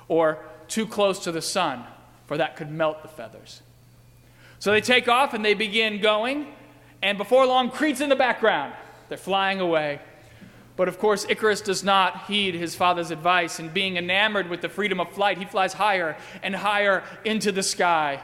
or 0.08 0.38
too 0.68 0.86
close 0.86 1.18
to 1.24 1.32
the 1.32 1.42
sun, 1.42 1.84
for 2.26 2.36
that 2.36 2.56
could 2.56 2.70
melt 2.70 3.02
the 3.02 3.08
feathers. 3.08 3.62
So 4.58 4.70
they 4.70 4.80
take 4.80 5.08
off 5.08 5.34
and 5.34 5.44
they 5.44 5.54
begin 5.54 6.00
going, 6.00 6.46
and 7.02 7.16
before 7.16 7.46
long, 7.46 7.70
Crete's 7.70 8.00
in 8.00 8.10
the 8.10 8.16
background. 8.16 8.74
They're 9.08 9.18
flying 9.18 9.60
away. 9.60 10.00
But 10.76 10.88
of 10.88 10.98
course, 10.98 11.26
Icarus 11.28 11.60
does 11.60 11.82
not 11.82 12.26
heed 12.26 12.54
his 12.54 12.74
father's 12.74 13.10
advice, 13.10 13.58
and 13.58 13.72
being 13.74 13.96
enamored 13.96 14.48
with 14.48 14.60
the 14.60 14.68
freedom 14.68 15.00
of 15.00 15.10
flight, 15.12 15.38
he 15.38 15.44
flies 15.44 15.72
higher 15.72 16.16
and 16.42 16.54
higher 16.54 17.02
into 17.24 17.52
the 17.52 17.62
sky. 17.62 18.20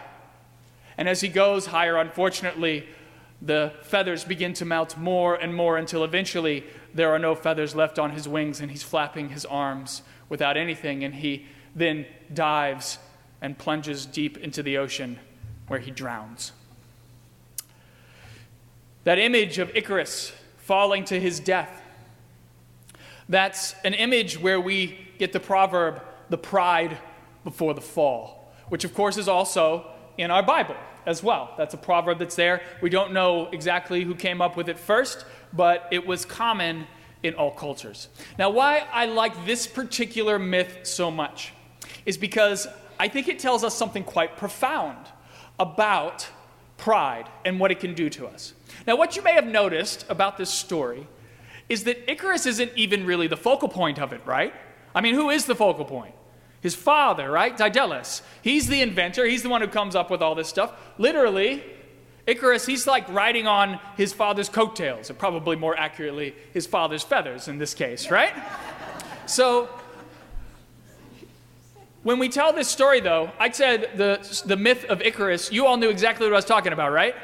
And 0.98 1.08
as 1.08 1.20
he 1.20 1.28
goes 1.28 1.66
higher, 1.66 1.96
unfortunately, 1.96 2.86
the 3.42 3.72
feathers 3.82 4.24
begin 4.24 4.54
to 4.54 4.64
melt 4.64 4.96
more 4.96 5.34
and 5.34 5.54
more 5.54 5.76
until 5.76 6.04
eventually 6.04 6.64
there 6.94 7.10
are 7.10 7.18
no 7.18 7.34
feathers 7.34 7.74
left 7.74 7.98
on 7.98 8.12
his 8.12 8.26
wings 8.26 8.60
and 8.60 8.70
he's 8.70 8.82
flapping 8.82 9.28
his 9.28 9.44
arms 9.44 10.02
without 10.28 10.56
anything. 10.56 11.04
And 11.04 11.14
he 11.14 11.46
then 11.74 12.06
dives 12.32 12.98
and 13.42 13.58
plunges 13.58 14.06
deep 14.06 14.38
into 14.38 14.62
the 14.62 14.78
ocean 14.78 15.18
where 15.68 15.80
he 15.80 15.90
drowns. 15.90 16.52
That 19.04 19.18
image 19.18 19.58
of 19.58 19.70
Icarus 19.76 20.32
falling 20.56 21.04
to 21.04 21.20
his 21.20 21.38
death, 21.38 21.82
that's 23.28 23.74
an 23.84 23.94
image 23.94 24.40
where 24.40 24.60
we 24.60 24.98
get 25.18 25.32
the 25.32 25.40
proverb, 25.40 26.02
the 26.30 26.38
pride 26.38 26.98
before 27.44 27.74
the 27.74 27.80
fall, 27.80 28.52
which 28.68 28.84
of 28.84 28.94
course 28.94 29.16
is 29.16 29.28
also 29.28 29.86
in 30.18 30.30
our 30.30 30.42
Bible 30.42 30.76
as 31.06 31.22
well. 31.22 31.54
That's 31.56 31.74
a 31.74 31.78
proverb 31.78 32.18
that's 32.18 32.36
there. 32.36 32.62
We 32.80 32.90
don't 32.90 33.12
know 33.12 33.48
exactly 33.52 34.02
who 34.04 34.14
came 34.14 34.40
up 34.40 34.56
with 34.56 34.68
it 34.68 34.78
first, 34.78 35.24
but 35.52 35.88
it 35.90 36.06
was 36.06 36.24
common 36.24 36.86
in 37.22 37.34
all 37.34 37.50
cultures. 37.50 38.08
Now, 38.38 38.50
why 38.50 38.86
I 38.92 39.06
like 39.06 39.46
this 39.46 39.66
particular 39.66 40.38
myth 40.38 40.80
so 40.82 41.10
much 41.10 41.52
is 42.04 42.16
because 42.18 42.66
I 42.98 43.08
think 43.08 43.28
it 43.28 43.38
tells 43.38 43.64
us 43.64 43.76
something 43.76 44.04
quite 44.04 44.36
profound 44.36 45.06
about 45.58 46.28
pride 46.76 47.28
and 47.44 47.58
what 47.58 47.70
it 47.70 47.80
can 47.80 47.94
do 47.94 48.10
to 48.10 48.26
us. 48.26 48.52
Now, 48.86 48.96
what 48.96 49.16
you 49.16 49.22
may 49.22 49.32
have 49.32 49.46
noticed 49.46 50.04
about 50.08 50.36
this 50.36 50.50
story 50.50 51.06
is 51.68 51.84
that 51.84 52.10
Icarus 52.10 52.46
isn't 52.46 52.72
even 52.76 53.06
really 53.06 53.26
the 53.26 53.36
focal 53.36 53.68
point 53.68 53.98
of 53.98 54.12
it, 54.12 54.20
right? 54.24 54.52
I 54.94 55.00
mean, 55.00 55.14
who 55.14 55.30
is 55.30 55.46
the 55.46 55.54
focal 55.54 55.84
point? 55.84 56.14
His 56.66 56.74
father, 56.74 57.30
right? 57.30 57.56
Daedalus. 57.56 58.22
He's 58.42 58.66
the 58.66 58.82
inventor. 58.82 59.24
He's 59.24 59.44
the 59.44 59.48
one 59.48 59.60
who 59.60 59.68
comes 59.68 59.94
up 59.94 60.10
with 60.10 60.20
all 60.20 60.34
this 60.34 60.48
stuff. 60.48 60.72
Literally, 60.98 61.62
Icarus, 62.26 62.66
he's 62.66 62.88
like 62.88 63.08
riding 63.08 63.46
on 63.46 63.78
his 63.96 64.12
father's 64.12 64.48
coattails, 64.48 65.08
or 65.08 65.14
probably 65.14 65.54
more 65.54 65.78
accurately, 65.78 66.34
his 66.52 66.66
father's 66.66 67.04
feathers 67.04 67.46
in 67.46 67.58
this 67.58 67.72
case, 67.72 68.10
right? 68.10 68.34
so, 69.26 69.68
when 72.02 72.18
we 72.18 72.28
tell 72.28 72.52
this 72.52 72.66
story, 72.66 72.98
though, 72.98 73.30
I 73.38 73.52
said 73.52 73.90
the, 73.94 74.42
the 74.44 74.56
myth 74.56 74.86
of 74.86 75.00
Icarus, 75.02 75.52
you 75.52 75.66
all 75.66 75.76
knew 75.76 75.88
exactly 75.88 76.26
what 76.26 76.32
I 76.32 76.38
was 76.38 76.44
talking 76.44 76.72
about, 76.72 76.90
right? 76.90 77.14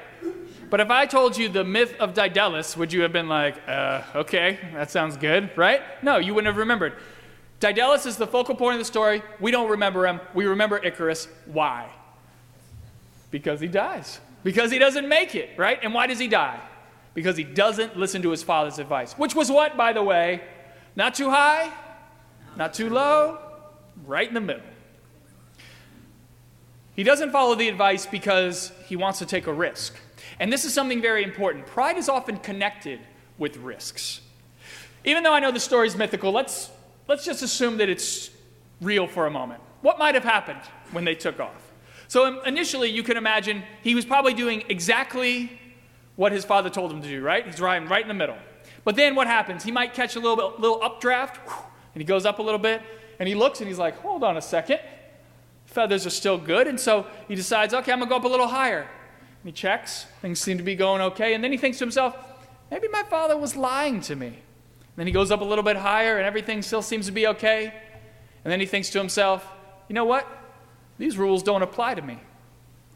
But 0.71 0.79
if 0.79 0.89
I 0.89 1.07
told 1.07 1.37
you 1.37 1.49
the 1.49 1.65
myth 1.65 1.97
of 1.99 2.15
Daedalus, 2.15 2.77
would 2.77 2.93
you 2.93 3.03
have 3.03 3.13
been 3.13 3.29
like, 3.29 3.57
uh, 3.69 4.03
okay, 4.15 4.61
that 4.73 4.93
sounds 4.93 5.17
good, 5.17 5.51
right? 5.59 5.83
No, 6.01 6.19
you 6.19 6.33
wouldn't 6.33 6.47
have 6.47 6.59
remembered. 6.59 6.93
Daedalus 7.62 8.07
is 8.07 8.16
the 8.16 8.26
focal 8.26 8.57
point 8.57 8.75
of 8.75 8.81
the 8.81 8.85
story. 8.85 9.23
We 9.38 9.52
don't 9.52 9.71
remember 9.71 10.04
him. 10.04 10.21
We 10.35 10.47
remember 10.47 10.85
Icarus. 10.85 11.28
Why? 11.47 11.88
Because 13.31 13.61
he 13.61 13.69
dies. 13.69 14.19
Because 14.42 14.73
he 14.73 14.81
doesn't 14.81 15.09
make 15.09 15.37
it, 15.37 15.50
right? 15.57 15.78
And 15.81 15.95
why 15.95 16.09
does 16.09 16.19
he 16.19 16.26
die? 16.26 16.59
Because 17.14 17.37
he 17.37 17.45
doesn't 17.45 17.97
listen 17.97 18.21
to 18.23 18.33
his 18.33 18.42
father's 18.42 18.81
advice. 18.81 19.12
Which 19.12 19.37
was 19.37 19.49
what, 19.49 19.76
by 19.76 19.92
the 19.92 20.02
way? 20.02 20.42
Not 20.97 21.14
too 21.14 21.31
high, 21.31 21.73
not 22.57 22.75
too 22.75 22.90
low, 22.90 23.38
right 24.07 24.26
in 24.26 24.35
the 24.35 24.40
middle. 24.40 24.66
He 26.97 27.04
doesn't 27.04 27.31
follow 27.31 27.54
the 27.54 27.69
advice 27.69 28.07
because 28.07 28.73
he 28.87 28.97
wants 28.97 29.21
to 29.21 29.25
take 29.25 29.47
a 29.47 29.52
risk. 29.52 29.95
And 30.40 30.52
this 30.52 30.64
is 30.64 30.75
something 30.75 31.00
very 31.00 31.23
important. 31.23 31.66
Pride 31.66 31.97
is 31.97 32.09
often 32.09 32.38
connected 32.38 32.99
with 33.38 33.57
risks. 33.59 34.21
Even 35.04 35.23
though 35.23 35.33
I 35.33 35.38
know 35.38 35.52
the 35.52 35.61
story 35.61 35.87
is 35.87 35.97
mythical, 35.97 36.33
let's 36.33 36.69
let's 37.12 37.26
just 37.26 37.42
assume 37.42 37.76
that 37.76 37.90
it's 37.90 38.31
real 38.81 39.07
for 39.07 39.26
a 39.26 39.31
moment. 39.31 39.61
What 39.83 39.99
might 39.99 40.14
have 40.14 40.25
happened 40.25 40.61
when 40.92 41.04
they 41.04 41.14
took 41.14 41.40
off? 41.40 41.71
So 42.09 42.25
um, 42.25 42.40
initially, 42.47 42.88
you 42.88 43.02
can 43.02 43.19
imagine 43.19 43.64
he 43.83 43.95
was 43.95 44.07
probably 44.07 44.33
doing 44.33 44.64
exactly 44.71 45.61
what 46.16 46.33
his 46.33 46.47
father 46.47 46.71
told 46.71 46.90
him 46.90 47.02
to 47.02 47.09
do, 47.09 47.21
right? 47.21 47.45
He's 47.45 47.61
riding 47.61 47.87
right 47.87 48.00
in 48.00 48.09
the 48.09 48.14
middle. 48.14 48.38
But 48.83 48.97
then 48.97 49.14
what 49.14 49.26
happens? 49.26 49.62
He 49.62 49.71
might 49.71 49.92
catch 49.92 50.16
a 50.16 50.21
little 50.21 50.37
bit, 50.37 50.59
little 50.59 50.83
updraft, 50.83 51.38
and 51.95 52.00
he 52.00 52.04
goes 52.07 52.25
up 52.25 52.38
a 52.38 52.42
little 52.42 52.59
bit, 52.59 52.81
and 53.19 53.28
he 53.28 53.35
looks 53.35 53.61
and 53.61 53.69
he's 53.69 53.78
like, 53.78 53.99
hold 53.99 54.25
on 54.25 54.38
a 54.38 54.42
second. 54.42 54.81
Feathers 55.66 56.07
are 56.07 56.11
still 56.11 56.38
good. 56.38 56.66
And 56.66 56.81
so 56.81 57.07
he 57.28 57.35
decides, 57.35 57.75
okay, 57.75 57.92
I'm 57.92 57.99
going 57.99 58.09
to 58.09 58.14
go 58.14 58.16
up 58.16 58.25
a 58.25 58.28
little 58.28 58.49
higher. 58.49 58.81
And 58.81 59.45
he 59.45 59.52
checks. 59.52 60.07
Things 60.23 60.40
seem 60.40 60.57
to 60.57 60.64
be 60.64 60.76
going 60.76 61.02
okay. 61.02 61.35
And 61.35 61.45
then 61.45 61.52
he 61.52 61.59
thinks 61.59 61.76
to 61.76 61.85
himself, 61.85 62.16
maybe 62.71 62.88
my 62.88 63.02
father 63.02 63.37
was 63.37 63.54
lying 63.54 64.00
to 64.02 64.16
me. 64.16 64.38
Then 64.97 65.07
he 65.07 65.13
goes 65.13 65.31
up 65.31 65.41
a 65.41 65.45
little 65.45 65.65
bit 65.65 65.77
higher 65.77 66.19
and 66.19 66.27
everything 66.27 66.63
still 66.63 66.83
seems 66.83 67.07
to 67.07 67.13
be 67.13 67.27
okay. 67.29 67.73
And 68.45 68.53
then 68.53 68.61
he 68.61 68.67
thinks 68.67 68.91
to 68.91 68.99
himself, 68.99 69.47
you 69.89 69.95
know 69.95 70.05
what? 70.05 70.27
These 70.99 71.17
rules 71.17 71.43
don't 71.43 71.63
apply 71.63 71.95
to 71.95 72.03
me. 72.03 72.19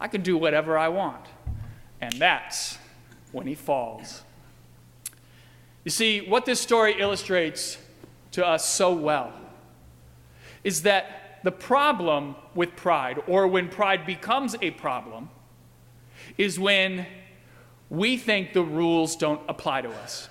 I 0.01 0.09
can 0.09 0.23
do 0.23 0.37
whatever 0.37 0.77
I 0.77 0.89
want. 0.89 1.25
And 2.01 2.13
that's 2.15 2.79
when 3.33 3.47
he 3.47 3.55
falls. 3.55 4.23
You 5.85 5.91
see, 5.91 6.21
what 6.21 6.45
this 6.45 6.61
story 6.61 6.97
illustrates 6.99 7.79
to 8.33 8.47
us 8.47 8.69
so 8.69 8.93
well 8.93 9.33
is 10.65 10.83
that 10.83 11.39
the 11.45 11.53
problem 11.53 12.35
with 12.55 12.75
pride, 12.75 13.23
or 13.29 13.47
when 13.47 13.69
pride 13.69 14.05
becomes 14.05 14.57
a 14.61 14.73
problem, 14.73 15.31
is 16.37 16.59
when 16.59 17.07
we 17.89 18.17
think 18.17 18.53
the 18.53 18.63
rules 18.63 19.15
don't 19.15 19.41
apply 19.49 19.83
to 19.83 19.91
us. 19.91 20.29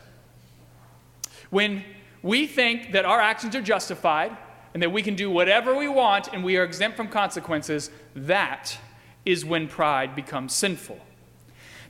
When 1.56 1.86
we 2.22 2.48
think 2.48 2.92
that 2.92 3.06
our 3.06 3.22
actions 3.22 3.56
are 3.56 3.62
justified 3.62 4.36
and 4.74 4.84
that 4.84 4.92
we 4.92 5.02
can 5.02 5.16
do 5.16 5.32
whatever 5.32 5.74
we 5.74 5.88
want 5.88 6.28
and 6.34 6.44
we 6.44 6.58
are 6.58 6.66
exempt 6.66 6.98
from 6.98 7.08
consequences, 7.08 7.92
that 8.14 8.78
is 9.24 9.46
when 9.46 9.70
pride 9.70 10.18
becomes 10.18 10.52
sinful. 10.52 11.00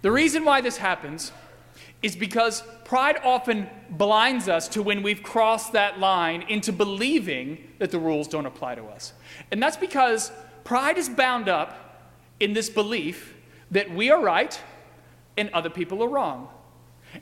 The 0.04 0.12
reason 0.12 0.46
why 0.46 0.62
this 0.62 0.78
happens 0.78 1.32
is 2.04 2.16
because 2.16 2.62
pride 2.84 3.18
often 3.24 3.68
blinds 3.90 4.48
us 4.48 4.68
to 4.68 4.84
when 4.84 5.02
we've 5.02 5.24
crossed 5.24 5.74
that 5.74 6.00
line 6.00 6.44
into 6.44 6.72
believing 6.72 7.58
that 7.80 7.90
the 7.90 7.98
rules 7.98 8.28
don't 8.28 8.46
apply 8.46 8.76
to 8.76 8.84
us. 8.84 9.14
And 9.52 9.64
that's 9.64 9.78
because 9.78 10.32
pride 10.64 11.00
is 11.00 11.10
bound 11.10 11.50
up 11.50 12.14
in 12.40 12.54
this 12.54 12.70
belief 12.70 13.34
that 13.72 13.90
we 13.90 14.12
are 14.12 14.22
right 14.22 14.62
and 15.36 15.50
other 15.54 15.72
people 15.72 16.04
are 16.04 16.10
wrong. 16.10 16.50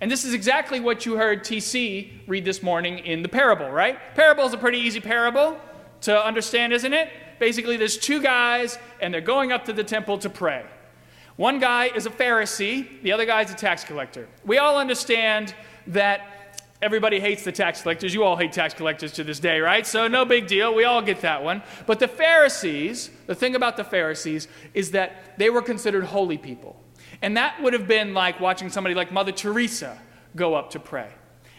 And 0.02 0.10
this 0.10 0.26
is 0.26 0.34
exactly 0.34 0.80
what 0.80 1.06
you 1.06 1.16
heard 1.16 1.44
TC 1.44 2.10
read 2.28 2.46
this 2.46 2.64
morning 2.64 3.00
in 3.00 3.24
the 3.24 3.30
parable, 3.30 3.70
right? 3.70 3.98
Parable 4.16 4.46
is 4.46 4.54
a 4.54 4.58
pretty 4.58 4.80
easy 4.80 5.00
parable 5.00 5.58
to 6.02 6.26
understand, 6.26 6.74
isn't 6.74 6.94
it? 6.94 7.10
Basically, 7.40 7.78
there's 7.78 7.98
two 7.98 8.22
guys, 8.22 8.78
and 9.02 9.14
they're 9.14 9.22
going 9.22 9.52
up 9.52 9.66
to 9.66 9.74
the 9.74 9.84
temple 9.84 10.18
to 10.20 10.30
pray. 10.30 10.66
One 11.36 11.60
guy 11.60 11.88
is 11.88 12.06
a 12.06 12.10
Pharisee, 12.10 13.02
the 13.02 13.12
other 13.12 13.26
guy 13.26 13.42
is 13.42 13.52
a 13.52 13.56
tax 13.56 13.84
collector. 13.84 14.28
We 14.46 14.60
all 14.60 14.78
understand 14.78 15.56
that 15.88 16.62
everybody 16.82 17.20
hates 17.20 17.44
the 17.44 17.52
tax 17.52 17.82
collectors. 17.82 18.14
You 18.14 18.24
all 18.24 18.36
hate 18.36 18.52
tax 18.52 18.74
collectors 18.74 19.14
to 19.14 19.24
this 19.24 19.40
day, 19.40 19.60
right? 19.60 19.88
So, 19.88 20.08
no 20.08 20.26
big 20.26 20.48
deal. 20.48 20.76
We 20.76 20.84
all 20.84 21.02
get 21.02 21.22
that 21.22 21.44
one. 21.44 21.64
But 21.88 22.00
the 22.00 22.08
Pharisees, 22.08 23.10
the 23.26 23.36
thing 23.36 23.56
about 23.56 23.78
the 23.78 23.84
Pharisees 23.84 24.48
is 24.74 24.92
that 24.92 25.38
they 25.38 25.50
were 25.50 25.62
considered 25.62 26.04
holy 26.04 26.38
people. 26.38 26.83
And 27.24 27.38
that 27.38 27.60
would 27.64 27.72
have 27.72 27.88
been 27.88 28.14
like 28.14 28.42
watching 28.42 28.70
somebody 28.70 28.94
like 28.94 29.12
Mother 29.12 29.32
Teresa 29.32 29.98
go 30.36 30.54
up 30.54 30.72
to 30.72 30.80
pray. 30.80 31.10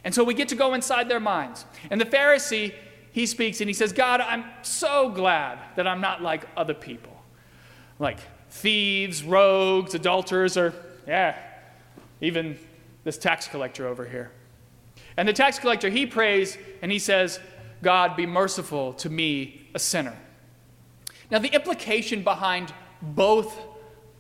And 0.05 0.15
so 0.15 0.23
we 0.23 0.35
get 0.35 0.49
to 0.49 0.55
go 0.55 0.75
inside 0.75 1.09
their 1.09 1.19
minds. 1.19 1.65
And 1.91 1.99
the 1.99 2.05
Pharisee, 2.05 2.75
he 3.13 3.25
speaks 3.25 3.63
and 3.63 3.69
he 3.69 3.75
says, 3.75 3.93
God, 3.93 4.21
I'm 4.21 4.45
so 4.61 5.09
glad 5.09 5.59
that 5.77 5.87
I'm 5.87 6.03
not 6.03 6.23
like 6.23 6.47
other 6.55 6.75
people. 6.75 7.17
Like 7.99 8.19
thieves, 8.51 9.25
rogues, 9.25 9.95
adulterers, 9.95 10.59
or, 10.59 10.75
yeah, 11.07 11.39
even 12.21 12.59
this 13.05 13.17
tax 13.17 13.49
collector 13.49 13.89
over 13.89 14.05
here. 14.05 14.31
And 15.17 15.27
the 15.27 15.33
tax 15.33 15.59
collector, 15.59 15.89
he 15.89 16.05
prays 16.05 16.59
and 16.83 16.93
he 16.93 16.99
says, 16.99 17.41
God, 17.83 18.17
be 18.17 18.27
merciful 18.27 18.93
to 18.95 19.09
me, 19.09 19.67
a 19.75 19.79
sinner. 19.79 20.17
Now, 21.31 21.39
the 21.39 21.55
implication 21.55 22.23
behind 22.23 22.75
both 23.01 23.59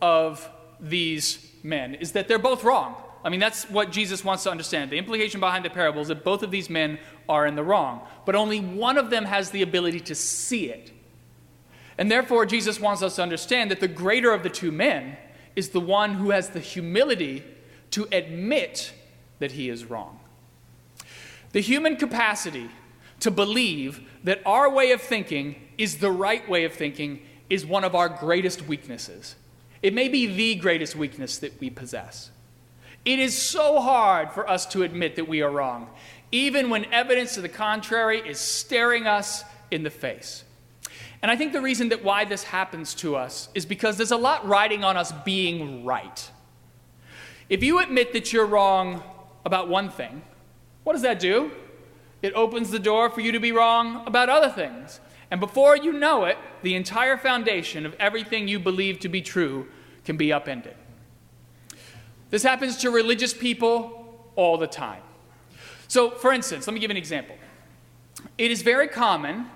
of 0.00 0.48
these 0.80 1.50
men 1.62 1.94
is 1.94 2.12
that 2.12 2.28
they're 2.28 2.38
both 2.38 2.64
wrong. 2.64 2.96
I 3.24 3.30
mean, 3.30 3.40
that's 3.40 3.64
what 3.70 3.90
Jesus 3.90 4.22
wants 4.22 4.42
to 4.42 4.50
understand. 4.50 4.90
The 4.90 4.98
implication 4.98 5.40
behind 5.40 5.64
the 5.64 5.70
parable 5.70 6.02
is 6.02 6.08
that 6.08 6.24
both 6.24 6.42
of 6.42 6.50
these 6.50 6.68
men 6.68 6.98
are 7.28 7.46
in 7.46 7.54
the 7.54 7.64
wrong, 7.64 8.06
but 8.26 8.34
only 8.34 8.60
one 8.60 8.98
of 8.98 9.08
them 9.08 9.24
has 9.24 9.50
the 9.50 9.62
ability 9.62 10.00
to 10.00 10.14
see 10.14 10.68
it. 10.68 10.92
And 11.96 12.10
therefore, 12.10 12.44
Jesus 12.44 12.78
wants 12.78 13.02
us 13.02 13.16
to 13.16 13.22
understand 13.22 13.70
that 13.70 13.80
the 13.80 13.88
greater 13.88 14.32
of 14.32 14.42
the 14.42 14.50
two 14.50 14.72
men 14.72 15.16
is 15.56 15.70
the 15.70 15.80
one 15.80 16.14
who 16.14 16.30
has 16.30 16.50
the 16.50 16.60
humility 16.60 17.44
to 17.92 18.06
admit 18.12 18.92
that 19.38 19.52
he 19.52 19.70
is 19.70 19.84
wrong. 19.84 20.20
The 21.52 21.60
human 21.60 21.96
capacity 21.96 22.68
to 23.20 23.30
believe 23.30 24.06
that 24.24 24.42
our 24.44 24.68
way 24.68 24.90
of 24.90 25.00
thinking 25.00 25.56
is 25.78 25.98
the 25.98 26.10
right 26.10 26.46
way 26.48 26.64
of 26.64 26.72
thinking 26.72 27.22
is 27.48 27.64
one 27.64 27.84
of 27.84 27.94
our 27.94 28.08
greatest 28.08 28.66
weaknesses. 28.66 29.36
It 29.84 29.92
may 29.92 30.08
be 30.08 30.24
the 30.24 30.54
greatest 30.54 30.96
weakness 30.96 31.36
that 31.40 31.60
we 31.60 31.68
possess. 31.68 32.30
It 33.04 33.18
is 33.18 33.36
so 33.36 33.82
hard 33.82 34.32
for 34.32 34.48
us 34.48 34.64
to 34.68 34.82
admit 34.82 35.16
that 35.16 35.28
we 35.28 35.42
are 35.42 35.50
wrong, 35.50 35.90
even 36.32 36.70
when 36.70 36.86
evidence 36.86 37.34
to 37.34 37.42
the 37.42 37.50
contrary 37.50 38.26
is 38.26 38.38
staring 38.38 39.06
us 39.06 39.44
in 39.70 39.82
the 39.82 39.90
face. 39.90 40.42
And 41.20 41.30
I 41.30 41.36
think 41.36 41.52
the 41.52 41.60
reason 41.60 41.90
that 41.90 42.02
why 42.02 42.24
this 42.24 42.44
happens 42.44 42.94
to 42.94 43.14
us 43.14 43.50
is 43.52 43.66
because 43.66 43.98
there's 43.98 44.10
a 44.10 44.16
lot 44.16 44.48
riding 44.48 44.84
on 44.84 44.96
us 44.96 45.12
being 45.22 45.84
right. 45.84 46.30
If 47.50 47.62
you 47.62 47.78
admit 47.80 48.14
that 48.14 48.32
you're 48.32 48.46
wrong 48.46 49.02
about 49.44 49.68
one 49.68 49.90
thing, 49.90 50.22
what 50.84 50.94
does 50.94 51.02
that 51.02 51.20
do? 51.20 51.50
It 52.22 52.32
opens 52.32 52.70
the 52.70 52.78
door 52.78 53.10
for 53.10 53.20
you 53.20 53.32
to 53.32 53.38
be 53.38 53.52
wrong 53.52 54.02
about 54.06 54.30
other 54.30 54.48
things. 54.48 54.98
And 55.30 55.40
before 55.40 55.76
you 55.76 55.92
know 55.92 56.24
it, 56.24 56.38
the 56.62 56.74
entire 56.74 57.18
foundation 57.18 57.84
of 57.84 57.94
everything 58.00 58.48
you 58.48 58.58
believe 58.58 58.98
to 59.00 59.10
be 59.10 59.20
true 59.20 59.66
can 60.04 60.16
be 60.16 60.32
upended. 60.32 60.74
This 62.30 62.42
happens 62.42 62.76
to 62.78 62.90
religious 62.90 63.32
people 63.32 64.28
all 64.36 64.58
the 64.58 64.66
time. 64.66 65.02
So, 65.88 66.10
for 66.10 66.32
instance, 66.32 66.66
let 66.66 66.74
me 66.74 66.80
give 66.80 66.90
an 66.90 66.96
example. 66.96 67.36
It 68.38 68.50
is 68.50 68.62
very 68.62 68.88
common 68.88 69.46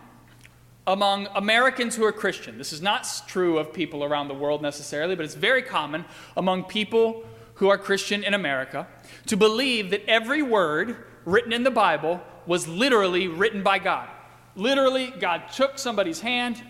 among 0.87 1.27
Americans 1.35 1.97
who 1.97 2.05
are 2.05 2.13
Christian. 2.13 2.57
This 2.57 2.73
is 2.73 2.81
not 2.81 3.07
true 3.27 3.59
of 3.59 3.73
people 3.73 4.05
around 4.05 4.29
the 4.29 4.35
world 4.35 4.63
necessarily, 4.63 5.15
but 5.17 5.25
it's 5.25 5.35
very 5.35 5.63
common 5.63 6.05
among 6.37 6.65
people 6.65 7.25
who 7.55 7.69
are 7.69 7.77
Christian 7.77 8.23
in 8.23 8.35
America 8.35 8.87
to 9.27 9.37
believe 9.37 9.91
that 9.91 10.05
every 10.09 10.43
word 10.43 10.97
written 11.25 11.53
in 11.53 11.65
the 11.65 11.71
Bible 11.71 12.23
was 12.47 12.67
literally 12.67 13.29
written 13.29 13.63
by 13.63 13.79
God. 13.79 14.09
Literally, 14.57 15.13
God 15.19 15.51
took 15.53 15.79
somebody's 15.79 16.21
hand 16.21 16.63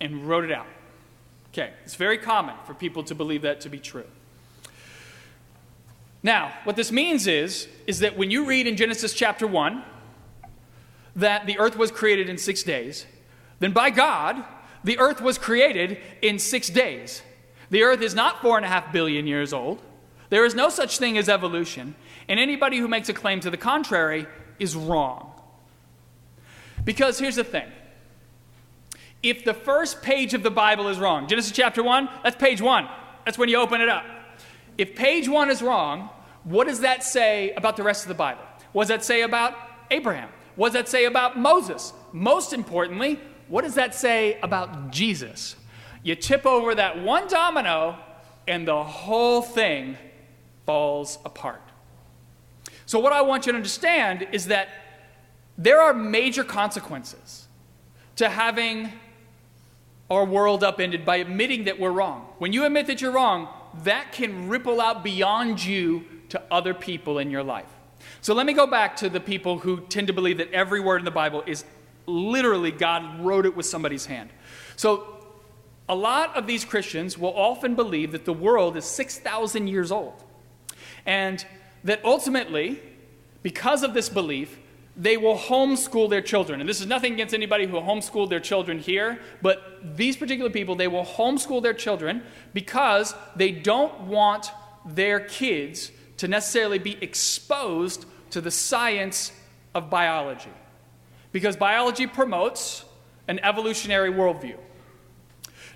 and 0.00 0.28
wrote 0.28 0.44
it 0.44 0.52
out. 0.52 0.66
Okay, 1.52 1.70
it's 1.84 1.96
very 1.96 2.16
common 2.16 2.54
for 2.64 2.72
people 2.72 3.04
to 3.04 3.14
believe 3.14 3.42
that 3.42 3.60
to 3.62 3.68
be 3.68 3.78
true. 3.78 4.06
Now, 6.22 6.52
what 6.64 6.76
this 6.76 6.90
means 6.90 7.26
is, 7.26 7.68
is 7.86 7.98
that 7.98 8.16
when 8.16 8.30
you 8.30 8.46
read 8.46 8.66
in 8.66 8.76
Genesis 8.76 9.12
chapter 9.12 9.46
1 9.46 9.82
that 11.16 11.46
the 11.46 11.58
earth 11.58 11.76
was 11.76 11.90
created 11.90 12.28
in 12.30 12.38
six 12.38 12.62
days, 12.62 13.04
then 13.58 13.72
by 13.72 13.90
God, 13.90 14.42
the 14.82 14.98
earth 14.98 15.20
was 15.20 15.36
created 15.36 15.98
in 16.22 16.38
six 16.38 16.68
days. 16.68 17.22
The 17.70 17.82
earth 17.82 18.00
is 18.00 18.14
not 18.14 18.40
four 18.40 18.56
and 18.56 18.64
a 18.64 18.68
half 18.68 18.92
billion 18.92 19.26
years 19.26 19.52
old. 19.52 19.82
There 20.30 20.46
is 20.46 20.54
no 20.54 20.70
such 20.70 20.98
thing 20.98 21.18
as 21.18 21.28
evolution, 21.28 21.94
and 22.28 22.40
anybody 22.40 22.78
who 22.78 22.88
makes 22.88 23.10
a 23.10 23.12
claim 23.14 23.40
to 23.40 23.50
the 23.50 23.58
contrary 23.58 24.26
is 24.58 24.74
wrong. 24.74 25.32
Because 26.84 27.18
here's 27.18 27.36
the 27.36 27.44
thing 27.44 27.70
if 29.22 29.44
the 29.44 29.54
first 29.54 30.02
page 30.02 30.34
of 30.34 30.42
the 30.42 30.50
Bible 30.50 30.88
is 30.88 30.98
wrong, 30.98 31.28
Genesis 31.28 31.52
chapter 31.52 31.82
1, 31.82 32.08
that's 32.22 32.36
page 32.36 32.60
1. 32.60 32.88
That's 33.24 33.38
when 33.38 33.48
you 33.48 33.56
open 33.56 33.80
it 33.80 33.88
up. 33.88 34.04
If 34.76 34.96
page 34.96 35.28
1 35.28 35.50
is 35.50 35.62
wrong, 35.62 36.10
what 36.44 36.66
does 36.66 36.80
that 36.80 37.04
say 37.04 37.52
about 37.52 37.76
the 37.76 37.82
rest 37.82 38.02
of 38.04 38.08
the 38.08 38.14
Bible? 38.14 38.42
What 38.72 38.84
does 38.84 38.88
that 38.88 39.04
say 39.04 39.22
about 39.22 39.54
Abraham? 39.90 40.28
What 40.56 40.68
does 40.68 40.74
that 40.74 40.88
say 40.88 41.04
about 41.04 41.38
Moses? 41.38 41.92
Most 42.12 42.52
importantly, 42.52 43.20
what 43.48 43.62
does 43.62 43.74
that 43.74 43.94
say 43.94 44.38
about 44.42 44.90
Jesus? 44.90 45.56
You 46.02 46.14
tip 46.16 46.46
over 46.46 46.74
that 46.74 47.00
one 47.00 47.28
domino, 47.28 47.98
and 48.48 48.66
the 48.66 48.82
whole 48.82 49.40
thing 49.40 49.96
falls 50.66 51.18
apart. 51.24 51.62
So, 52.86 52.98
what 52.98 53.12
I 53.12 53.22
want 53.22 53.46
you 53.46 53.52
to 53.52 53.56
understand 53.56 54.26
is 54.32 54.46
that 54.46 54.68
there 55.56 55.80
are 55.80 55.94
major 55.94 56.42
consequences 56.42 57.46
to 58.16 58.28
having 58.28 58.92
our 60.12 60.24
world 60.24 60.62
upended 60.62 61.04
by 61.04 61.16
admitting 61.16 61.64
that 61.64 61.80
we're 61.80 61.90
wrong. 61.90 62.26
When 62.38 62.52
you 62.52 62.64
admit 62.64 62.86
that 62.86 63.00
you're 63.00 63.12
wrong, 63.12 63.48
that 63.84 64.12
can 64.12 64.48
ripple 64.48 64.80
out 64.80 65.02
beyond 65.02 65.64
you 65.64 66.04
to 66.28 66.42
other 66.50 66.74
people 66.74 67.18
in 67.18 67.30
your 67.30 67.42
life. 67.42 67.68
So 68.20 68.34
let 68.34 68.46
me 68.46 68.52
go 68.52 68.66
back 68.66 68.96
to 68.96 69.08
the 69.08 69.20
people 69.20 69.58
who 69.58 69.80
tend 69.80 70.08
to 70.08 70.12
believe 70.12 70.38
that 70.38 70.52
every 70.52 70.80
word 70.80 71.00
in 71.00 71.04
the 71.04 71.10
Bible 71.10 71.42
is 71.46 71.64
literally 72.06 72.70
God 72.70 73.24
wrote 73.24 73.46
it 73.46 73.56
with 73.56 73.66
somebody's 73.66 74.06
hand. 74.06 74.30
So 74.76 75.24
a 75.88 75.94
lot 75.94 76.36
of 76.36 76.46
these 76.46 76.64
Christians 76.64 77.16
will 77.16 77.34
often 77.34 77.74
believe 77.74 78.12
that 78.12 78.24
the 78.24 78.32
world 78.32 78.76
is 78.76 78.84
6,000 78.84 79.66
years 79.66 79.90
old. 79.90 80.22
And 81.06 81.44
that 81.84 82.04
ultimately, 82.04 82.80
because 83.42 83.82
of 83.82 83.94
this 83.94 84.08
belief, 84.08 84.58
they 84.96 85.16
will 85.16 85.36
homeschool 85.36 86.10
their 86.10 86.20
children. 86.20 86.60
And 86.60 86.68
this 86.68 86.80
is 86.80 86.86
nothing 86.86 87.14
against 87.14 87.34
anybody 87.34 87.66
who 87.66 87.76
homeschooled 87.76 88.28
their 88.28 88.40
children 88.40 88.78
here, 88.78 89.20
but 89.40 89.96
these 89.96 90.16
particular 90.16 90.50
people, 90.50 90.74
they 90.74 90.88
will 90.88 91.04
homeschool 91.04 91.62
their 91.62 91.74
children 91.74 92.22
because 92.52 93.14
they 93.34 93.52
don't 93.52 94.02
want 94.02 94.50
their 94.84 95.20
kids 95.20 95.90
to 96.18 96.28
necessarily 96.28 96.78
be 96.78 96.98
exposed 97.00 98.04
to 98.30 98.40
the 98.40 98.50
science 98.50 99.32
of 99.74 99.88
biology. 99.88 100.50
Because 101.32 101.56
biology 101.56 102.06
promotes 102.06 102.84
an 103.28 103.38
evolutionary 103.42 104.12
worldview. 104.12 104.58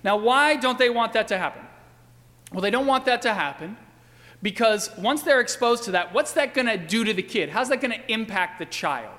Now, 0.03 0.17
why 0.17 0.55
don't 0.57 0.77
they 0.77 0.89
want 0.89 1.13
that 1.13 1.29
to 1.29 1.37
happen? 1.37 1.63
Well, 2.51 2.61
they 2.61 2.69
don't 2.69 2.85
want 2.85 3.05
that 3.05 3.23
to 3.23 3.33
happen 3.33 3.77
because 4.41 4.89
once 4.97 5.23
they're 5.23 5.41
exposed 5.41 5.83
to 5.85 5.91
that, 5.91 6.13
what's 6.13 6.33
that 6.33 6.53
going 6.53 6.67
to 6.67 6.77
do 6.77 7.03
to 7.03 7.13
the 7.13 7.23
kid? 7.23 7.49
How's 7.49 7.69
that 7.69 7.81
going 7.81 7.91
to 7.91 8.11
impact 8.11 8.59
the 8.59 8.65
child? 8.65 9.17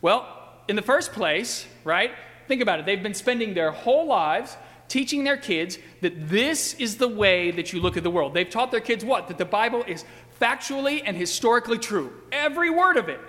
Well, 0.00 0.26
in 0.68 0.76
the 0.76 0.82
first 0.82 1.12
place, 1.12 1.66
right? 1.84 2.12
Think 2.48 2.62
about 2.62 2.80
it. 2.80 2.86
They've 2.86 3.02
been 3.02 3.14
spending 3.14 3.54
their 3.54 3.70
whole 3.70 4.06
lives 4.06 4.56
teaching 4.88 5.24
their 5.24 5.36
kids 5.36 5.78
that 6.02 6.28
this 6.28 6.74
is 6.74 6.96
the 6.96 7.08
way 7.08 7.50
that 7.50 7.72
you 7.72 7.80
look 7.80 7.96
at 7.96 8.02
the 8.02 8.10
world. 8.10 8.34
They've 8.34 8.48
taught 8.48 8.70
their 8.70 8.80
kids 8.80 9.04
what? 9.04 9.28
That 9.28 9.38
the 9.38 9.44
Bible 9.44 9.84
is 9.86 10.04
factually 10.40 11.02
and 11.04 11.16
historically 11.16 11.78
true. 11.78 12.12
Every 12.30 12.68
word 12.68 12.96
of 12.96 13.08
it. 13.08 13.20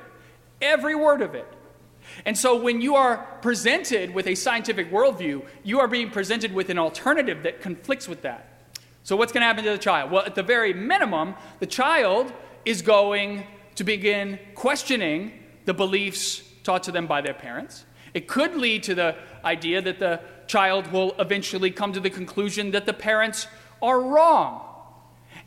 Every 0.61 0.95
word 0.95 1.21
of 1.21 1.35
it. 1.35 1.47
And 2.25 2.37
so 2.37 2.61
when 2.61 2.81
you 2.81 2.95
are 2.95 3.17
presented 3.41 4.13
with 4.13 4.27
a 4.27 4.35
scientific 4.35 4.91
worldview, 4.91 5.45
you 5.63 5.79
are 5.79 5.87
being 5.87 6.09
presented 6.09 6.53
with 6.53 6.69
an 6.69 6.77
alternative 6.77 7.43
that 7.43 7.61
conflicts 7.61 8.07
with 8.07 8.23
that. 8.23 8.52
So, 9.03 9.17
what's 9.17 9.33
going 9.33 9.41
to 9.41 9.47
happen 9.47 9.65
to 9.65 9.71
the 9.71 9.77
child? 9.77 10.11
Well, 10.11 10.25
at 10.25 10.35
the 10.35 10.43
very 10.43 10.73
minimum, 10.73 11.35
the 11.59 11.65
child 11.65 12.31
is 12.63 12.81
going 12.81 13.45
to 13.75 13.83
begin 13.83 14.39
questioning 14.55 15.33
the 15.65 15.73
beliefs 15.73 16.41
taught 16.63 16.83
to 16.83 16.91
them 16.91 17.05
by 17.05 17.19
their 17.21 17.33
parents. 17.33 17.83
It 18.13 18.27
could 18.27 18.55
lead 18.55 18.83
to 18.83 18.95
the 18.95 19.15
idea 19.43 19.81
that 19.81 19.99
the 19.99 20.21
child 20.47 20.91
will 20.91 21.15
eventually 21.19 21.71
come 21.71 21.91
to 21.93 21.99
the 21.99 22.09
conclusion 22.09 22.71
that 22.71 22.85
the 22.85 22.93
parents 22.93 23.47
are 23.81 23.99
wrong 23.99 24.61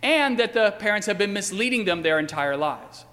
and 0.02 0.38
that 0.38 0.52
the 0.52 0.72
parents 0.78 1.06
have 1.06 1.16
been 1.16 1.32
misleading 1.32 1.86
them 1.86 2.02
their 2.02 2.18
entire 2.18 2.56
lives. 2.56 3.06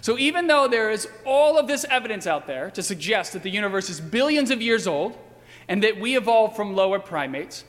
So, 0.00 0.18
even 0.18 0.46
though 0.46 0.68
there 0.68 0.90
is 0.90 1.08
all 1.24 1.58
of 1.58 1.66
this 1.66 1.84
evidence 1.90 2.26
out 2.26 2.46
there 2.46 2.70
to 2.72 2.82
suggest 2.82 3.32
that 3.32 3.42
the 3.42 3.50
universe 3.50 3.90
is 3.90 4.00
billions 4.00 4.50
of 4.50 4.62
years 4.62 4.86
old 4.86 5.18
and 5.66 5.82
that 5.82 5.98
we 5.98 6.16
evolved 6.16 6.54
from 6.54 6.76
lower 6.76 6.98
primates, 6.98 7.64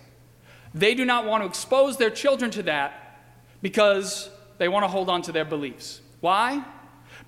they 0.73 0.93
do 0.93 1.05
not 1.05 1.25
want 1.25 1.43
to 1.43 1.47
expose 1.47 1.97
their 1.97 2.09
children 2.09 2.51
to 2.51 2.63
that 2.63 3.19
because 3.61 4.29
they 4.57 4.67
want 4.67 4.83
to 4.83 4.87
hold 4.87 5.09
on 5.09 5.21
to 5.23 5.31
their 5.31 5.45
beliefs. 5.45 6.01
Why? 6.19 6.63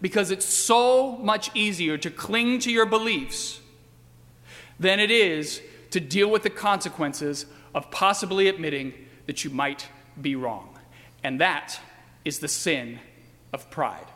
Because 0.01 0.31
it's 0.31 0.45
so 0.45 1.17
much 1.17 1.49
easier 1.55 1.97
to 1.97 2.09
cling 2.09 2.59
to 2.59 2.71
your 2.71 2.85
beliefs 2.85 3.59
than 4.79 4.99
it 4.99 5.11
is 5.11 5.61
to 5.91 5.99
deal 5.99 6.29
with 6.29 6.43
the 6.43 6.49
consequences 6.49 7.45
of 7.73 7.91
possibly 7.91 8.47
admitting 8.47 8.93
that 9.27 9.43
you 9.43 9.49
might 9.49 9.87
be 10.19 10.35
wrong. 10.35 10.77
And 11.23 11.39
that 11.39 11.79
is 12.25 12.39
the 12.39 12.47
sin 12.47 12.99
of 13.53 13.69
pride. 13.69 14.07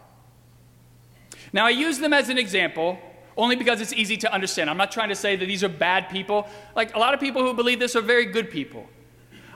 Now, 1.54 1.66
I 1.66 1.70
use 1.70 2.00
them 2.00 2.14
as 2.14 2.30
an 2.30 2.38
example 2.38 2.98
only 3.38 3.56
because 3.56 3.82
it's 3.82 3.94
easy 3.94 4.18
to 4.18 4.34
understand. 4.34 4.70
I'm 4.70 4.78
not 4.78 4.92
trying 4.92 5.10
to 5.10 5.16
say 5.16 5.36
that 5.36 5.46
these 5.46 5.64
are 5.64 5.70
bad 5.70 6.10
people. 6.10 6.48
Like, 6.76 6.96
a 6.96 7.00
lot 7.00 7.14
of 7.14 7.20
people 7.20 7.44
who 7.44 7.54
believe 7.54 7.80
this 7.80 7.96
are 7.96 8.02
very 8.02 8.26
good 8.26 8.50
people. 8.50 8.88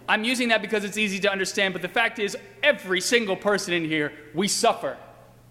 I'm 0.10 0.24
using 0.24 0.48
that 0.50 0.64
because 0.64 0.84
it's 0.84 0.98
easy 0.98 1.20
to 1.20 1.32
understand, 1.32 1.74
but 1.74 1.84
the 1.84 1.88
fact 1.88 2.18
is, 2.18 2.36
every 2.64 3.00
single 3.00 3.36
person 3.36 3.76
in 3.76 3.86
here, 3.86 4.12
we 4.34 4.48
suffer 4.48 4.98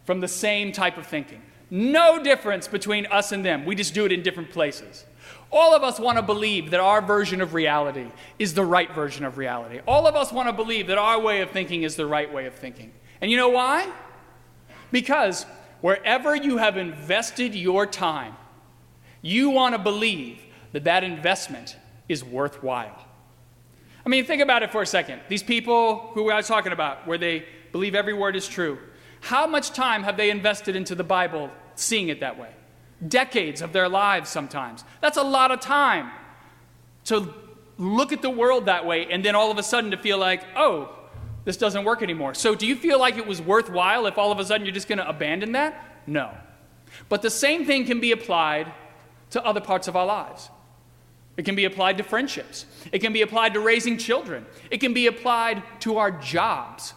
from 0.04 0.18
the 0.18 0.26
same 0.26 0.72
type 0.72 0.98
of 0.98 1.06
thinking. 1.06 1.40
No 1.70 2.20
difference 2.20 2.66
between 2.66 3.06
us 3.06 3.30
and 3.30 3.44
them. 3.44 3.64
We 3.64 3.76
just 3.76 3.94
do 3.94 4.04
it 4.04 4.10
in 4.10 4.22
different 4.24 4.50
places. 4.50 5.04
All 5.52 5.76
of 5.76 5.84
us 5.84 6.00
want 6.00 6.18
to 6.18 6.22
believe 6.22 6.72
that 6.72 6.80
our 6.80 7.00
version 7.00 7.40
of 7.40 7.54
reality 7.54 8.08
is 8.40 8.54
the 8.54 8.64
right 8.64 8.92
version 8.92 9.24
of 9.24 9.38
reality. 9.38 9.80
All 9.86 10.08
of 10.08 10.16
us 10.16 10.32
want 10.32 10.48
to 10.48 10.52
believe 10.52 10.88
that 10.88 10.98
our 10.98 11.20
way 11.20 11.40
of 11.40 11.50
thinking 11.50 11.84
is 11.84 11.94
the 11.94 12.06
right 12.06 12.32
way 12.32 12.46
of 12.46 12.54
thinking. 12.54 12.90
And 13.20 13.30
you 13.30 13.36
know 13.36 13.50
why? 13.50 13.88
Because 14.90 15.46
wherever 15.82 16.34
you 16.34 16.56
have 16.56 16.76
invested 16.76 17.54
your 17.54 17.86
time, 17.86 18.34
you 19.22 19.50
want 19.50 19.76
to 19.76 19.78
believe 19.78 20.40
that 20.72 20.84
that 20.84 21.04
investment 21.04 21.76
is 22.08 22.24
worthwhile. 22.24 23.07
I 24.08 24.10
mean, 24.10 24.24
think 24.24 24.40
about 24.40 24.62
it 24.62 24.72
for 24.72 24.80
a 24.80 24.86
second. 24.86 25.20
These 25.28 25.42
people 25.42 25.96
who 26.14 26.30
I 26.30 26.36
was 26.36 26.48
talking 26.48 26.72
about, 26.72 27.06
where 27.06 27.18
they 27.18 27.44
believe 27.72 27.94
every 27.94 28.14
word 28.14 28.36
is 28.36 28.48
true, 28.48 28.78
how 29.20 29.46
much 29.46 29.72
time 29.72 30.02
have 30.02 30.16
they 30.16 30.30
invested 30.30 30.74
into 30.74 30.94
the 30.94 31.04
Bible 31.04 31.50
seeing 31.74 32.08
it 32.08 32.20
that 32.20 32.38
way? 32.38 32.48
Decades 33.06 33.60
of 33.60 33.74
their 33.74 33.86
lives 33.86 34.30
sometimes. 34.30 34.82
That's 35.02 35.18
a 35.18 35.22
lot 35.22 35.50
of 35.50 35.60
time 35.60 36.10
to 37.04 37.34
look 37.76 38.10
at 38.10 38.22
the 38.22 38.30
world 38.30 38.64
that 38.64 38.86
way 38.86 39.12
and 39.12 39.22
then 39.22 39.34
all 39.34 39.50
of 39.50 39.58
a 39.58 39.62
sudden 39.62 39.90
to 39.90 39.98
feel 39.98 40.16
like, 40.16 40.42
oh, 40.56 40.88
this 41.44 41.58
doesn't 41.58 41.84
work 41.84 42.00
anymore. 42.00 42.32
So, 42.32 42.54
do 42.54 42.66
you 42.66 42.76
feel 42.76 42.98
like 42.98 43.18
it 43.18 43.26
was 43.26 43.42
worthwhile 43.42 44.06
if 44.06 44.16
all 44.16 44.32
of 44.32 44.38
a 44.38 44.44
sudden 44.46 44.64
you're 44.64 44.74
just 44.74 44.88
going 44.88 45.00
to 45.00 45.08
abandon 45.08 45.52
that? 45.52 46.00
No. 46.06 46.30
But 47.10 47.20
the 47.20 47.28
same 47.28 47.66
thing 47.66 47.84
can 47.84 48.00
be 48.00 48.12
applied 48.12 48.72
to 49.32 49.44
other 49.44 49.60
parts 49.60 49.86
of 49.86 49.96
our 49.96 50.06
lives. 50.06 50.48
It 51.38 51.44
can 51.44 51.54
be 51.54 51.64
applied 51.64 51.96
to 51.98 52.04
friendships. 52.04 52.66
It 52.90 52.98
can 52.98 53.12
be 53.12 53.22
applied 53.22 53.54
to 53.54 53.60
raising 53.60 53.96
children. 53.96 54.44
It 54.72 54.78
can 54.78 54.92
be 54.92 55.06
applied 55.06 55.62
to 55.80 55.98
our 55.98 56.10
jobs. 56.10 56.94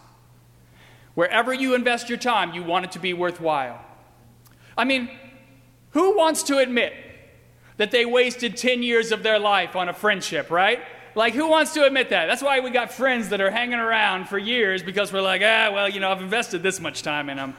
Wherever 1.13 1.53
you 1.53 1.75
invest 1.75 2.09
your 2.09 2.17
time, 2.17 2.51
you 2.53 2.63
want 2.63 2.85
it 2.85 2.91
to 2.93 2.99
be 2.99 3.13
worthwhile. 3.13 3.79
I 4.75 4.83
mean, 4.83 5.11
who 5.91 6.17
wants 6.17 6.41
to 6.43 6.57
admit 6.57 6.93
that 7.77 7.91
they 7.91 8.03
wasted 8.03 8.57
10 8.57 8.81
years 8.81 9.11
of 9.11 9.21
their 9.21 9.37
life 9.37 9.75
on 9.75 9.89
a 9.89 9.93
friendship, 9.93 10.49
right? 10.49 10.79
Like, 11.13 11.35
who 11.35 11.47
wants 11.47 11.73
to 11.73 11.85
admit 11.85 12.09
that? 12.09 12.25
That's 12.25 12.41
why 12.41 12.61
we 12.61 12.71
got 12.71 12.91
friends 12.91 13.29
that 13.29 13.41
are 13.41 13.51
hanging 13.51 13.79
around 13.79 14.27
for 14.27 14.39
years 14.39 14.81
because 14.81 15.13
we're 15.13 15.21
like, 15.21 15.43
ah, 15.45 15.69
well, 15.71 15.87
you 15.87 15.99
know, 15.99 16.09
I've 16.09 16.21
invested 16.21 16.63
this 16.63 16.79
much 16.79 17.03
time 17.03 17.29
in 17.29 17.37
them. 17.37 17.53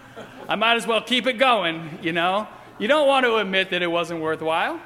I 0.49 0.57
might 0.57 0.75
as 0.75 0.87
well 0.87 1.01
keep 1.01 1.29
it 1.29 1.35
going, 1.35 2.01
you 2.03 2.13
know? 2.13 2.49
You 2.81 2.89
don't 2.89 3.07
want 3.07 3.25
to 3.25 3.37
admit 3.37 3.71
that 3.71 3.83
it 3.83 3.87
wasn't 3.87 4.21
worthwhile. 4.21 4.81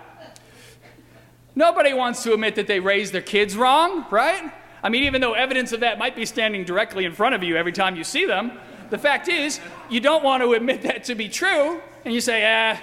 Nobody 1.59 1.95
wants 1.95 2.23
to 2.25 2.35
admit 2.35 2.55
that 2.57 2.67
they 2.67 2.81
raised 2.81 3.15
their 3.15 3.23
kids 3.23 3.57
wrong, 3.57 4.05
right? 4.11 4.53
I 4.83 4.91
mean, 4.91 5.05
even 5.05 5.23
though 5.23 5.33
evidence 5.33 5.73
of 5.73 5.81
that 5.81 5.99
might 5.99 6.15
be 6.15 6.27
standing 6.27 6.65
directly 6.65 7.07
in 7.07 7.13
front 7.15 7.35
of 7.35 7.43
you 7.43 7.57
every 7.57 7.73
time 7.73 7.97
you 7.97 8.05
see 8.05 8.27
them, 8.27 8.53
the 8.91 8.99
fact 8.99 9.27
is, 9.29 9.59
you 9.89 10.01
don't 10.01 10.23
want 10.23 10.43
to 10.43 10.53
admit 10.53 10.83
that 10.83 11.05
to 11.05 11.15
be 11.15 11.31
true, 11.31 11.81
and 12.05 12.13
you 12.13 12.21
say, 12.21 12.45
ah, 12.45 12.79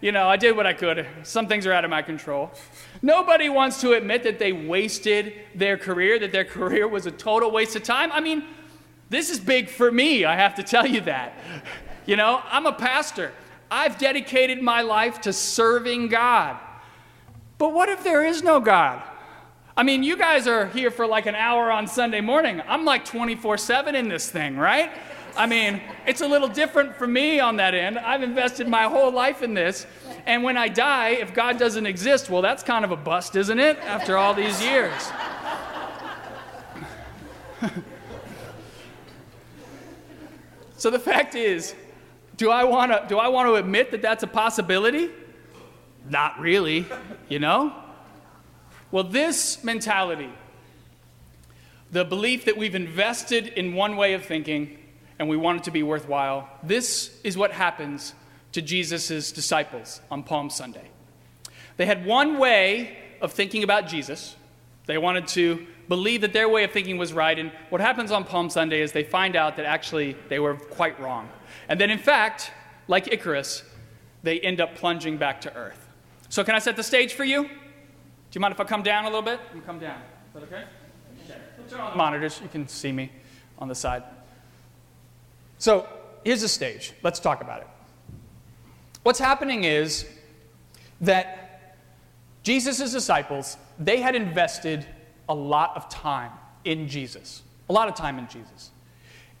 you 0.00 0.10
know, 0.10 0.28
I 0.28 0.36
did 0.36 0.56
what 0.56 0.66
I 0.66 0.72
could. 0.72 1.06
Some 1.22 1.46
things 1.46 1.66
are 1.66 1.72
out 1.72 1.84
of 1.84 1.90
my 1.90 2.02
control. 2.02 2.50
Nobody 3.00 3.48
wants 3.48 3.80
to 3.82 3.92
admit 3.92 4.24
that 4.24 4.40
they 4.40 4.52
wasted 4.52 5.32
their 5.54 5.78
career, 5.78 6.18
that 6.18 6.32
their 6.32 6.44
career 6.56 6.88
was 6.88 7.06
a 7.06 7.12
total 7.12 7.52
waste 7.52 7.76
of 7.76 7.84
time. 7.84 8.10
I 8.10 8.20
mean, 8.20 8.44
this 9.08 9.30
is 9.30 9.38
big 9.38 9.70
for 9.70 9.90
me, 9.92 10.24
I 10.24 10.34
have 10.34 10.56
to 10.56 10.64
tell 10.64 10.84
you 10.86 11.00
that. 11.02 11.38
You 12.06 12.16
know, 12.16 12.42
I'm 12.50 12.66
a 12.66 12.72
pastor. 12.72 13.32
I've 13.70 13.98
dedicated 13.98 14.60
my 14.60 14.82
life 14.82 15.20
to 15.22 15.32
serving 15.32 16.08
God. 16.08 16.58
But 17.58 17.72
what 17.72 17.88
if 17.88 18.04
there 18.04 18.24
is 18.24 18.42
no 18.42 18.60
God? 18.60 19.02
I 19.76 19.82
mean, 19.82 20.02
you 20.02 20.16
guys 20.16 20.46
are 20.46 20.66
here 20.66 20.90
for 20.90 21.06
like 21.06 21.26
an 21.26 21.34
hour 21.34 21.70
on 21.70 21.86
Sunday 21.86 22.20
morning. 22.20 22.62
I'm 22.66 22.84
like 22.84 23.04
24 23.04 23.58
7 23.58 23.94
in 23.94 24.08
this 24.08 24.30
thing, 24.30 24.56
right? 24.56 24.90
I 25.36 25.46
mean, 25.46 25.82
it's 26.06 26.22
a 26.22 26.26
little 26.28 26.48
different 26.48 26.96
for 26.96 27.06
me 27.06 27.40
on 27.40 27.56
that 27.56 27.74
end. 27.74 27.98
I've 27.98 28.22
invested 28.22 28.68
my 28.68 28.84
whole 28.84 29.12
life 29.12 29.42
in 29.42 29.52
this. 29.52 29.86
And 30.24 30.42
when 30.42 30.56
I 30.56 30.68
die, 30.68 31.10
if 31.10 31.34
God 31.34 31.58
doesn't 31.58 31.84
exist, 31.84 32.30
well, 32.30 32.40
that's 32.40 32.62
kind 32.62 32.86
of 32.86 32.90
a 32.90 32.96
bust, 32.96 33.36
isn't 33.36 33.58
it? 33.58 33.76
After 33.80 34.16
all 34.16 34.32
these 34.32 34.62
years. 34.62 35.10
so 40.78 40.88
the 40.90 40.98
fact 40.98 41.34
is, 41.34 41.74
do 42.38 42.50
I 42.50 42.64
want 42.64 42.92
to 42.92 43.04
do 43.08 43.18
I 43.18 43.28
want 43.28 43.46
to 43.48 43.56
admit 43.56 43.90
that 43.90 44.00
that's 44.02 44.22
a 44.22 44.26
possibility? 44.26 45.10
Not 46.08 46.38
really, 46.38 46.86
you 47.28 47.38
know? 47.38 47.74
Well, 48.90 49.04
this 49.04 49.64
mentality, 49.64 50.30
the 51.90 52.04
belief 52.04 52.44
that 52.44 52.56
we've 52.56 52.74
invested 52.74 53.48
in 53.48 53.74
one 53.74 53.96
way 53.96 54.14
of 54.14 54.24
thinking 54.24 54.78
and 55.18 55.28
we 55.28 55.36
want 55.36 55.58
it 55.58 55.64
to 55.64 55.70
be 55.70 55.82
worthwhile, 55.82 56.48
this 56.62 57.18
is 57.24 57.36
what 57.36 57.52
happens 57.52 58.14
to 58.52 58.62
Jesus' 58.62 59.32
disciples 59.32 60.00
on 60.10 60.22
Palm 60.22 60.50
Sunday. 60.50 60.88
They 61.76 61.86
had 61.86 62.06
one 62.06 62.38
way 62.38 62.96
of 63.20 63.32
thinking 63.32 63.64
about 63.64 63.88
Jesus. 63.88 64.36
They 64.86 64.98
wanted 64.98 65.26
to 65.28 65.66
believe 65.88 66.20
that 66.22 66.32
their 66.32 66.48
way 66.48 66.64
of 66.64 66.70
thinking 66.70 66.96
was 66.96 67.12
right. 67.12 67.38
And 67.38 67.50
what 67.70 67.80
happens 67.80 68.10
on 68.10 68.24
Palm 68.24 68.50
Sunday 68.50 68.80
is 68.80 68.92
they 68.92 69.04
find 69.04 69.36
out 69.36 69.56
that 69.56 69.66
actually 69.66 70.16
they 70.28 70.38
were 70.38 70.54
quite 70.54 70.98
wrong. 71.00 71.28
And 71.68 71.80
then, 71.80 71.90
in 71.90 71.98
fact, 71.98 72.50
like 72.88 73.12
Icarus, 73.12 73.62
they 74.22 74.40
end 74.40 74.60
up 74.60 74.74
plunging 74.74 75.16
back 75.18 75.40
to 75.42 75.54
earth. 75.54 75.85
So, 76.28 76.44
can 76.44 76.54
I 76.54 76.58
set 76.58 76.76
the 76.76 76.82
stage 76.82 77.14
for 77.14 77.24
you? 77.24 77.44
Do 77.44 77.50
you 78.32 78.40
mind 78.40 78.52
if 78.52 78.60
I 78.60 78.64
come 78.64 78.82
down 78.82 79.04
a 79.04 79.08
little 79.08 79.22
bit? 79.22 79.40
I'm 79.52 79.62
come 79.62 79.78
down. 79.78 79.98
Is 79.98 80.34
that 80.34 80.42
okay? 80.42 80.64
Okay. 81.24 81.40
Turn 81.68 81.80
on 81.80 81.92
the 81.92 81.96
monitors. 81.96 82.40
You 82.42 82.48
can 82.48 82.68
see 82.68 82.92
me 82.92 83.10
on 83.58 83.68
the 83.68 83.74
side. 83.74 84.02
So, 85.58 85.88
here's 86.24 86.42
the 86.42 86.48
stage. 86.48 86.92
Let's 87.02 87.20
talk 87.20 87.40
about 87.40 87.60
it. 87.60 87.68
What's 89.02 89.18
happening 89.18 89.64
is 89.64 90.04
that 91.00 91.76
Jesus' 92.42 92.92
disciples, 92.92 93.56
they 93.78 94.00
had 94.00 94.14
invested 94.14 94.86
a 95.28 95.34
lot 95.34 95.76
of 95.76 95.88
time 95.88 96.32
in 96.64 96.88
Jesus. 96.88 97.42
A 97.68 97.72
lot 97.72 97.88
of 97.88 97.94
time 97.94 98.18
in 98.18 98.28
Jesus. 98.28 98.70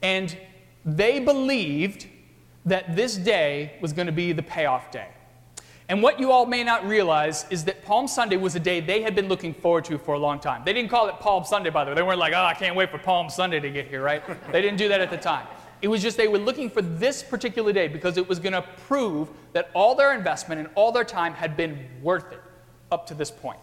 And 0.02 0.36
they 0.84 1.20
believed 1.20 2.06
that 2.64 2.96
this 2.96 3.16
day 3.16 3.74
was 3.80 3.92
going 3.92 4.06
to 4.06 4.12
be 4.12 4.32
the 4.32 4.42
payoff 4.42 4.90
day. 4.90 5.08
And 5.88 6.02
what 6.02 6.18
you 6.18 6.32
all 6.32 6.46
may 6.46 6.64
not 6.64 6.86
realize 6.86 7.46
is 7.48 7.64
that 7.64 7.84
Palm 7.84 8.08
Sunday 8.08 8.36
was 8.36 8.56
a 8.56 8.60
day 8.60 8.80
they 8.80 9.02
had 9.02 9.14
been 9.14 9.28
looking 9.28 9.54
forward 9.54 9.84
to 9.84 9.98
for 9.98 10.14
a 10.14 10.18
long 10.18 10.40
time. 10.40 10.62
They 10.64 10.72
didn't 10.72 10.90
call 10.90 11.08
it 11.08 11.20
Palm 11.20 11.44
Sunday, 11.44 11.70
by 11.70 11.84
the 11.84 11.90
way. 11.90 11.94
They 11.94 12.02
weren't 12.02 12.18
like, 12.18 12.32
oh, 12.34 12.44
I 12.44 12.54
can't 12.54 12.74
wait 12.74 12.90
for 12.90 12.98
Palm 12.98 13.30
Sunday 13.30 13.60
to 13.60 13.70
get 13.70 13.86
here, 13.86 14.02
right? 14.02 14.22
they 14.52 14.60
didn't 14.60 14.78
do 14.78 14.88
that 14.88 15.00
at 15.00 15.10
the 15.10 15.16
time. 15.16 15.46
It 15.82 15.88
was 15.88 16.02
just 16.02 16.16
they 16.16 16.26
were 16.26 16.38
looking 16.38 16.70
for 16.70 16.82
this 16.82 17.22
particular 17.22 17.72
day 17.72 17.86
because 17.86 18.16
it 18.16 18.28
was 18.28 18.40
going 18.40 18.54
to 18.54 18.62
prove 18.88 19.28
that 19.52 19.70
all 19.74 19.94
their 19.94 20.12
investment 20.12 20.58
and 20.58 20.68
all 20.74 20.90
their 20.90 21.04
time 21.04 21.34
had 21.34 21.56
been 21.56 21.86
worth 22.02 22.32
it 22.32 22.40
up 22.90 23.06
to 23.06 23.14
this 23.14 23.30
point. 23.30 23.58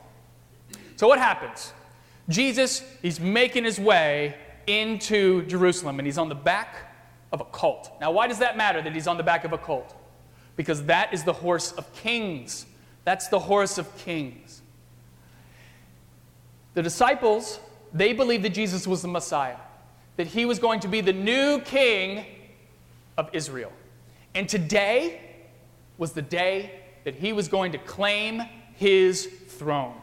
So, 0.95 1.07
what 1.07 1.19
happens? 1.19 1.73
Jesus, 2.29 2.83
he's 3.01 3.19
making 3.19 3.65
his 3.65 3.79
way 3.79 4.35
into 4.67 5.45
Jerusalem 5.47 5.99
and 5.99 6.05
he's 6.05 6.17
on 6.17 6.29
the 6.29 6.35
back 6.35 6.93
of 7.33 7.41
a 7.41 7.45
colt. 7.45 7.91
Now, 7.99 8.11
why 8.11 8.27
does 8.27 8.39
that 8.39 8.55
matter 8.55 8.81
that 8.81 8.93
he's 8.93 9.07
on 9.07 9.17
the 9.17 9.23
back 9.23 9.43
of 9.43 9.51
a 9.51 9.57
colt? 9.57 9.93
Because 10.55 10.83
that 10.85 11.13
is 11.13 11.23
the 11.23 11.33
horse 11.33 11.71
of 11.73 11.91
kings. 11.93 12.65
That's 13.05 13.27
the 13.27 13.39
horse 13.39 13.77
of 13.77 13.97
kings. 13.97 14.61
The 16.73 16.81
disciples, 16.81 17.59
they 17.93 18.13
believed 18.13 18.43
that 18.43 18.53
Jesus 18.53 18.87
was 18.87 19.01
the 19.01 19.07
Messiah, 19.07 19.57
that 20.17 20.27
he 20.27 20.45
was 20.45 20.59
going 20.59 20.79
to 20.81 20.87
be 20.87 21.01
the 21.01 21.13
new 21.13 21.59
king 21.61 22.25
of 23.17 23.29
Israel. 23.33 23.71
And 24.35 24.49
today 24.49 25.21
was 25.97 26.13
the 26.13 26.21
day 26.21 26.71
that 27.03 27.15
he 27.15 27.33
was 27.33 27.47
going 27.47 27.71
to 27.73 27.77
claim 27.77 28.41
his 28.75 29.27
throne. 29.47 29.95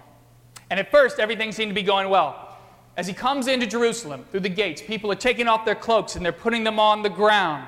And 0.71 0.79
at 0.79 0.91
first, 0.91 1.19
everything 1.19 1.51
seemed 1.51 1.71
to 1.71 1.75
be 1.75 1.83
going 1.83 2.09
well. 2.09 2.59
As 2.97 3.07
he 3.07 3.13
comes 3.13 3.49
into 3.49 3.67
Jerusalem 3.67 4.25
through 4.31 4.41
the 4.41 4.49
gates, 4.49 4.83
people 4.83 5.11
are 5.11 5.17
taking 5.17 5.49
off 5.49 5.65
their 5.65 5.75
cloaks 5.75 6.17
and 6.17 6.25
they're 6.25 6.33
putting 6.33 6.65
them 6.65 6.79
on 6.79 7.03
the 7.03 7.09
ground. 7.09 7.67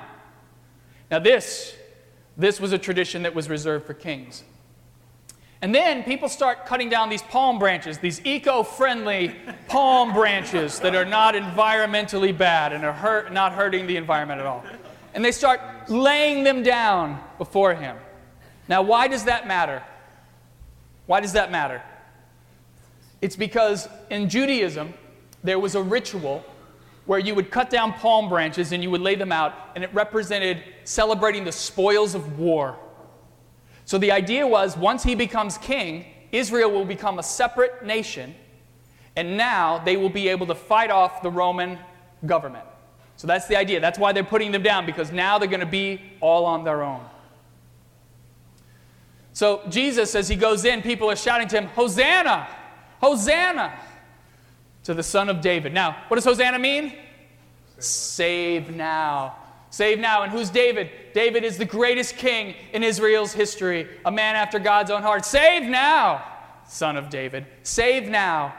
Now, 1.11 1.19
this, 1.19 1.75
this 2.37 2.59
was 2.59 2.71
a 2.71 2.77
tradition 2.77 3.23
that 3.23 3.35
was 3.35 3.49
reserved 3.49 3.85
for 3.85 3.93
kings. 3.93 4.43
And 5.61 5.73
then 5.73 6.03
people 6.03 6.27
start 6.27 6.65
cutting 6.65 6.89
down 6.89 7.09
these 7.09 7.21
palm 7.21 7.57
branches, 7.57 7.97
these 7.97 8.25
eco 8.25 8.63
friendly 8.63 9.33
palm 9.69 10.11
branches 10.11 10.79
that 10.81 10.93
are 10.93 11.05
not 11.05 11.35
environmentally 11.35 12.37
bad 12.37 12.73
and 12.73 12.83
are 12.83 12.91
hurt, 12.91 13.31
not 13.31 13.53
hurting 13.53 13.87
the 13.87 13.95
environment 13.95 14.41
at 14.41 14.45
all. 14.45 14.65
And 15.13 15.23
they 15.23 15.31
start 15.31 15.61
laying 15.89 16.43
them 16.43 16.63
down 16.63 17.21
before 17.37 17.75
him. 17.75 17.95
Now, 18.67 18.81
why 18.81 19.07
does 19.07 19.23
that 19.25 19.47
matter? 19.47 19.83
Why 21.05 21.21
does 21.21 21.33
that 21.33 21.51
matter? 21.51 21.81
It's 23.21 23.37
because 23.37 23.87
in 24.09 24.27
Judaism, 24.27 24.93
there 25.45 25.59
was 25.59 25.75
a 25.75 25.81
ritual 25.81 26.43
where 27.05 27.19
you 27.19 27.35
would 27.35 27.51
cut 27.51 27.69
down 27.69 27.93
palm 27.93 28.29
branches 28.29 28.71
and 28.71 28.81
you 28.81 28.89
would 28.89 29.01
lay 29.01 29.15
them 29.15 29.31
out, 29.31 29.53
and 29.75 29.83
it 29.83 29.93
represented 29.93 30.63
celebrating 30.83 31.43
the 31.43 31.51
spoils 31.51 32.15
of 32.15 32.39
war. 32.39 32.77
So 33.85 33.97
the 33.97 34.11
idea 34.11 34.47
was 34.47 34.77
once 34.77 35.03
he 35.03 35.15
becomes 35.15 35.57
king, 35.57 36.05
Israel 36.31 36.71
will 36.71 36.85
become 36.85 37.19
a 37.19 37.23
separate 37.23 37.85
nation, 37.85 38.33
and 39.15 39.37
now 39.37 39.79
they 39.79 39.97
will 39.97 40.09
be 40.09 40.29
able 40.29 40.47
to 40.47 40.55
fight 40.55 40.89
off 40.89 41.21
the 41.21 41.29
Roman 41.29 41.77
government. 42.25 42.65
So 43.17 43.27
that's 43.27 43.47
the 43.47 43.55
idea. 43.55 43.79
That's 43.79 43.99
why 43.99 44.11
they're 44.13 44.23
putting 44.23 44.51
them 44.51 44.63
down, 44.63 44.85
because 44.85 45.11
now 45.11 45.37
they're 45.37 45.49
going 45.49 45.59
to 45.59 45.65
be 45.65 46.01
all 46.21 46.45
on 46.45 46.63
their 46.63 46.81
own. 46.81 47.01
So 49.33 49.61
Jesus, 49.69 50.15
as 50.15 50.29
he 50.29 50.35
goes 50.35 50.63
in, 50.63 50.81
people 50.81 51.09
are 51.09 51.15
shouting 51.15 51.47
to 51.49 51.57
him, 51.57 51.67
Hosanna! 51.67 52.47
Hosanna! 53.01 53.73
To 54.83 54.93
the 54.93 55.03
Son 55.03 55.29
of 55.29 55.41
David. 55.41 55.73
Now, 55.73 55.97
what 56.07 56.15
does 56.15 56.25
Hosanna 56.25 56.59
mean? 56.59 56.93
Save 57.79 58.75
now. 58.75 59.37
Save 59.69 59.99
now. 59.99 60.23
And 60.23 60.31
who's 60.31 60.49
David? 60.49 60.89
David 61.13 61.43
is 61.43 61.57
the 61.57 61.65
greatest 61.65 62.17
king 62.17 62.55
in 62.73 62.83
Israel's 62.83 63.33
history, 63.33 63.87
a 64.05 64.11
man 64.11 64.35
after 64.35 64.59
God's 64.59 64.91
own 64.91 65.01
heart. 65.01 65.25
Save 65.25 65.63
now, 65.63 66.23
son 66.67 66.97
of 66.97 67.09
David. 67.09 67.45
Save 67.63 68.07
now. 68.07 68.53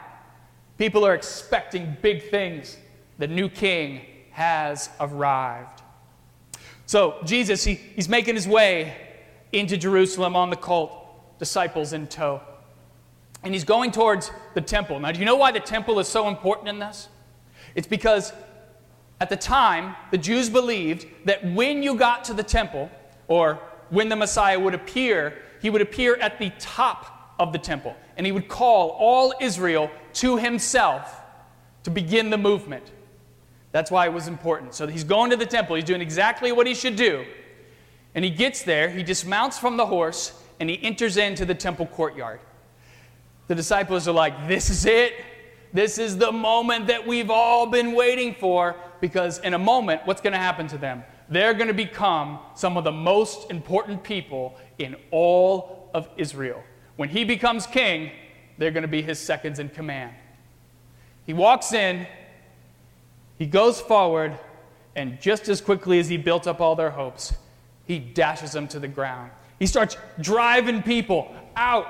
People 0.77 1.05
are 1.05 1.15
expecting 1.15 1.95
big 2.01 2.29
things. 2.29 2.77
The 3.17 3.27
new 3.27 3.47
king 3.47 4.01
has 4.31 4.89
arrived. 4.99 5.81
So, 6.85 7.17
Jesus, 7.23 7.63
he, 7.63 7.75
he's 7.75 8.09
making 8.09 8.35
his 8.35 8.47
way 8.47 8.95
into 9.51 9.77
Jerusalem 9.77 10.35
on 10.35 10.49
the 10.49 10.55
colt, 10.55 11.39
disciples 11.39 11.93
in 11.93 12.07
tow 12.07 12.41
and 13.45 13.53
he's 13.53 13.63
going 13.63 13.91
towards 13.91 14.31
the 14.55 14.61
temple. 14.61 14.99
Now, 14.99 15.11
do 15.11 15.19
you 15.19 15.25
know 15.25 15.35
why 15.35 15.51
the 15.51 15.59
temple 15.59 15.99
is 15.99 16.07
so 16.07 16.27
important 16.27 16.67
in 16.67 16.79
this? 16.79 17.07
It's 17.75 17.87
because 17.87 18.33
at 19.21 19.29
the 19.29 19.37
time, 19.37 19.95
the 20.11 20.17
Jews 20.17 20.49
believed 20.49 21.05
that 21.25 21.45
when 21.53 21.83
you 21.83 21.95
got 21.95 22.25
to 22.25 22.33
the 22.33 22.43
temple, 22.43 22.89
or 23.27 23.59
when 23.89 24.09
the 24.09 24.15
Messiah 24.15 24.59
would 24.59 24.73
appear, 24.73 25.41
he 25.61 25.69
would 25.69 25.81
appear 25.81 26.15
at 26.17 26.39
the 26.39 26.51
top 26.59 27.35
of 27.39 27.53
the 27.53 27.59
temple, 27.59 27.95
and 28.17 28.25
he 28.25 28.31
would 28.31 28.47
call 28.47 28.89
all 28.89 29.33
Israel 29.39 29.89
to 30.13 30.37
himself 30.37 31.21
to 31.83 31.91
begin 31.91 32.29
the 32.29 32.37
movement. 32.37 32.91
That's 33.71 33.91
why 33.91 34.05
it 34.05 34.13
was 34.13 34.27
important. 34.27 34.73
So 34.73 34.87
he's 34.87 35.03
going 35.03 35.29
to 35.31 35.37
the 35.37 35.45
temple, 35.45 35.75
he's 35.75 35.85
doing 35.85 36.01
exactly 36.01 36.51
what 36.51 36.65
he 36.65 36.73
should 36.73 36.95
do. 36.95 37.25
And 38.15 38.23
he 38.23 38.31
gets 38.31 38.63
there, 38.63 38.89
he 38.89 39.03
dismounts 39.03 39.59
from 39.59 39.77
the 39.77 39.85
horse, 39.85 40.41
and 40.59 40.69
he 40.69 40.81
enters 40.81 41.17
into 41.17 41.45
the 41.45 41.55
temple 41.55 41.85
courtyard. 41.85 42.39
The 43.47 43.55
disciples 43.55 44.07
are 44.07 44.13
like, 44.13 44.47
This 44.47 44.69
is 44.69 44.85
it. 44.85 45.13
This 45.73 45.97
is 45.97 46.17
the 46.17 46.31
moment 46.31 46.87
that 46.87 47.05
we've 47.05 47.29
all 47.29 47.67
been 47.67 47.93
waiting 47.93 48.33
for 48.39 48.77
because 49.01 49.39
in 49.39 49.53
a 49.53 49.59
moment, 49.59 50.01
what's 50.05 50.21
going 50.21 50.33
to 50.33 50.39
happen 50.39 50.67
to 50.67 50.77
them? 50.77 51.03
They're 51.27 51.53
going 51.53 51.67
to 51.67 51.73
become 51.73 52.39
some 52.55 52.77
of 52.77 52.83
the 52.83 52.91
most 52.91 53.51
important 53.51 54.03
people 54.03 54.55
in 54.77 54.95
all 55.11 55.89
of 55.93 56.07
Israel. 56.17 56.63
When 56.95 57.09
he 57.09 57.23
becomes 57.25 57.67
king, 57.67 58.11
they're 58.57 58.71
going 58.71 58.83
to 58.83 58.87
be 58.87 59.01
his 59.01 59.19
seconds 59.19 59.59
in 59.59 59.69
command. 59.69 60.13
He 61.25 61.33
walks 61.33 61.73
in, 61.73 62.07
he 63.37 63.45
goes 63.45 63.81
forward, 63.81 64.37
and 64.95 65.19
just 65.19 65.49
as 65.49 65.59
quickly 65.59 65.99
as 65.99 66.07
he 66.07 66.17
built 66.17 66.47
up 66.47 66.61
all 66.61 66.75
their 66.75 66.91
hopes, 66.91 67.33
he 67.85 67.99
dashes 67.99 68.53
them 68.53 68.67
to 68.69 68.79
the 68.79 68.87
ground. 68.87 69.31
He 69.59 69.67
starts 69.67 69.97
driving 70.21 70.81
people 70.83 71.35
out 71.55 71.87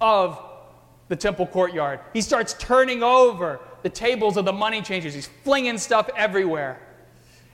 of 0.00 0.38
the 1.08 1.16
temple 1.16 1.46
courtyard. 1.46 2.00
He 2.12 2.20
starts 2.20 2.54
turning 2.58 3.02
over 3.02 3.60
the 3.82 3.90
tables 3.90 4.36
of 4.36 4.44
the 4.44 4.52
money 4.52 4.80
changers. 4.80 5.14
He's 5.14 5.28
flinging 5.44 5.78
stuff 5.78 6.08
everywhere. 6.16 6.80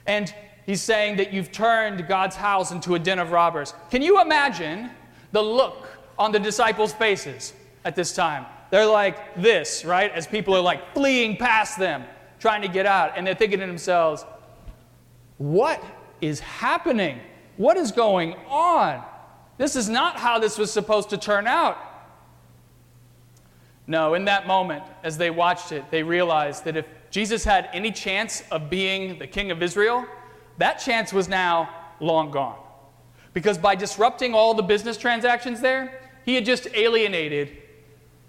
And 0.07 0.33
he's 0.65 0.81
saying 0.81 1.17
that 1.17 1.33
you've 1.33 1.51
turned 1.51 2.07
God's 2.07 2.35
house 2.35 2.71
into 2.71 2.95
a 2.95 2.99
den 2.99 3.19
of 3.19 3.31
robbers. 3.31 3.73
Can 3.89 4.01
you 4.01 4.21
imagine 4.21 4.89
the 5.31 5.41
look 5.41 5.87
on 6.17 6.31
the 6.31 6.39
disciples' 6.39 6.93
faces 6.93 7.53
at 7.83 7.95
this 7.95 8.13
time? 8.13 8.45
They're 8.69 8.85
like 8.85 9.35
this, 9.35 9.83
right? 9.83 10.11
As 10.11 10.25
people 10.25 10.55
are 10.55 10.61
like 10.61 10.93
fleeing 10.93 11.35
past 11.35 11.77
them, 11.77 12.05
trying 12.39 12.61
to 12.61 12.69
get 12.69 12.85
out. 12.85 13.13
And 13.17 13.27
they're 13.27 13.35
thinking 13.35 13.59
to 13.59 13.65
themselves, 13.67 14.25
what 15.37 15.83
is 16.21 16.39
happening? 16.39 17.19
What 17.57 17.75
is 17.75 17.91
going 17.91 18.35
on? 18.47 19.03
This 19.57 19.75
is 19.75 19.89
not 19.89 20.17
how 20.17 20.39
this 20.39 20.57
was 20.57 20.71
supposed 20.71 21.09
to 21.09 21.17
turn 21.17 21.47
out. 21.47 21.77
No, 23.91 24.13
in 24.13 24.23
that 24.23 24.47
moment, 24.47 24.85
as 25.03 25.17
they 25.17 25.29
watched 25.29 25.73
it, 25.73 25.83
they 25.91 26.01
realized 26.01 26.63
that 26.63 26.77
if 26.77 26.85
Jesus 27.09 27.43
had 27.43 27.67
any 27.73 27.91
chance 27.91 28.41
of 28.49 28.69
being 28.69 29.19
the 29.19 29.27
king 29.27 29.51
of 29.51 29.61
Israel, 29.61 30.05
that 30.59 30.75
chance 30.75 31.11
was 31.11 31.27
now 31.27 31.69
long 31.99 32.31
gone. 32.31 32.55
Because 33.33 33.57
by 33.57 33.75
disrupting 33.75 34.33
all 34.33 34.53
the 34.53 34.63
business 34.63 34.95
transactions 34.95 35.59
there, 35.59 35.99
he 36.23 36.35
had 36.35 36.45
just 36.45 36.69
alienated 36.73 37.57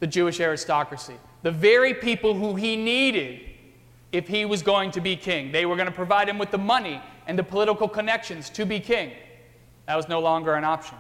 the 0.00 0.06
Jewish 0.08 0.40
aristocracy, 0.40 1.14
the 1.44 1.52
very 1.52 1.94
people 1.94 2.34
who 2.34 2.56
he 2.56 2.74
needed 2.74 3.42
if 4.10 4.26
he 4.26 4.44
was 4.44 4.62
going 4.62 4.90
to 4.90 5.00
be 5.00 5.14
king. 5.14 5.52
They 5.52 5.64
were 5.64 5.76
going 5.76 5.86
to 5.86 5.92
provide 5.92 6.28
him 6.28 6.38
with 6.38 6.50
the 6.50 6.58
money 6.58 7.00
and 7.28 7.38
the 7.38 7.44
political 7.44 7.86
connections 7.86 8.50
to 8.50 8.66
be 8.66 8.80
king. 8.80 9.12
That 9.86 9.94
was 9.94 10.08
no 10.08 10.18
longer 10.18 10.54
an 10.54 10.64
option. 10.64 10.98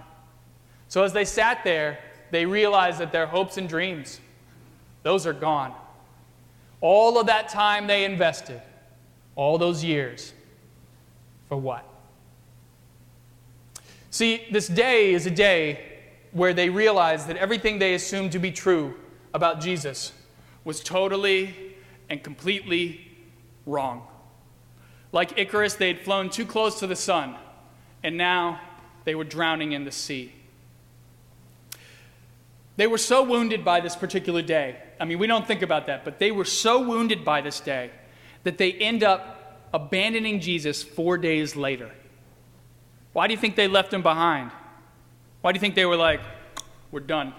So 0.86 1.02
as 1.02 1.12
they 1.12 1.24
sat 1.24 1.64
there, 1.64 1.98
they 2.30 2.46
realized 2.46 3.00
that 3.00 3.10
their 3.10 3.26
hopes 3.26 3.56
and 3.56 3.68
dreams, 3.68 4.20
those 5.02 5.26
are 5.26 5.32
gone. 5.32 5.74
All 6.80 7.18
of 7.18 7.26
that 7.26 7.48
time 7.48 7.86
they 7.86 8.04
invested, 8.04 8.60
all 9.36 9.58
those 9.58 9.84
years, 9.84 10.32
for 11.48 11.56
what? 11.56 11.84
See, 14.10 14.46
this 14.50 14.68
day 14.68 15.14
is 15.14 15.26
a 15.26 15.30
day 15.30 15.84
where 16.32 16.52
they 16.52 16.68
realized 16.68 17.28
that 17.28 17.36
everything 17.36 17.78
they 17.78 17.94
assumed 17.94 18.32
to 18.32 18.38
be 18.38 18.50
true 18.50 18.94
about 19.32 19.60
Jesus 19.60 20.12
was 20.64 20.80
totally 20.80 21.76
and 22.08 22.22
completely 22.22 23.06
wrong. 23.66 24.06
Like 25.12 25.38
Icarus, 25.38 25.74
they 25.74 25.88
had 25.88 26.00
flown 26.00 26.30
too 26.30 26.46
close 26.46 26.78
to 26.80 26.86
the 26.86 26.96
sun, 26.96 27.36
and 28.02 28.16
now 28.16 28.60
they 29.04 29.14
were 29.14 29.24
drowning 29.24 29.72
in 29.72 29.84
the 29.84 29.92
sea. 29.92 30.32
They 32.76 32.86
were 32.86 32.98
so 32.98 33.22
wounded 33.22 33.64
by 33.64 33.80
this 33.80 33.96
particular 33.96 34.42
day. 34.42 34.76
I 34.98 35.04
mean, 35.04 35.18
we 35.18 35.26
don't 35.26 35.46
think 35.46 35.62
about 35.62 35.86
that, 35.86 36.04
but 36.04 36.18
they 36.18 36.30
were 36.30 36.44
so 36.44 36.80
wounded 36.80 37.24
by 37.24 37.40
this 37.40 37.60
day 37.60 37.90
that 38.44 38.58
they 38.58 38.72
end 38.72 39.04
up 39.04 39.68
abandoning 39.74 40.40
Jesus 40.40 40.82
four 40.82 41.18
days 41.18 41.54
later. 41.54 41.90
Why 43.12 43.26
do 43.26 43.34
you 43.34 43.40
think 43.40 43.56
they 43.56 43.68
left 43.68 43.92
him 43.92 44.02
behind? 44.02 44.50
Why 45.42 45.52
do 45.52 45.56
you 45.56 45.60
think 45.60 45.74
they 45.74 45.86
were 45.86 45.96
like, 45.96 46.20
we're 46.90 47.00
done? 47.00 47.34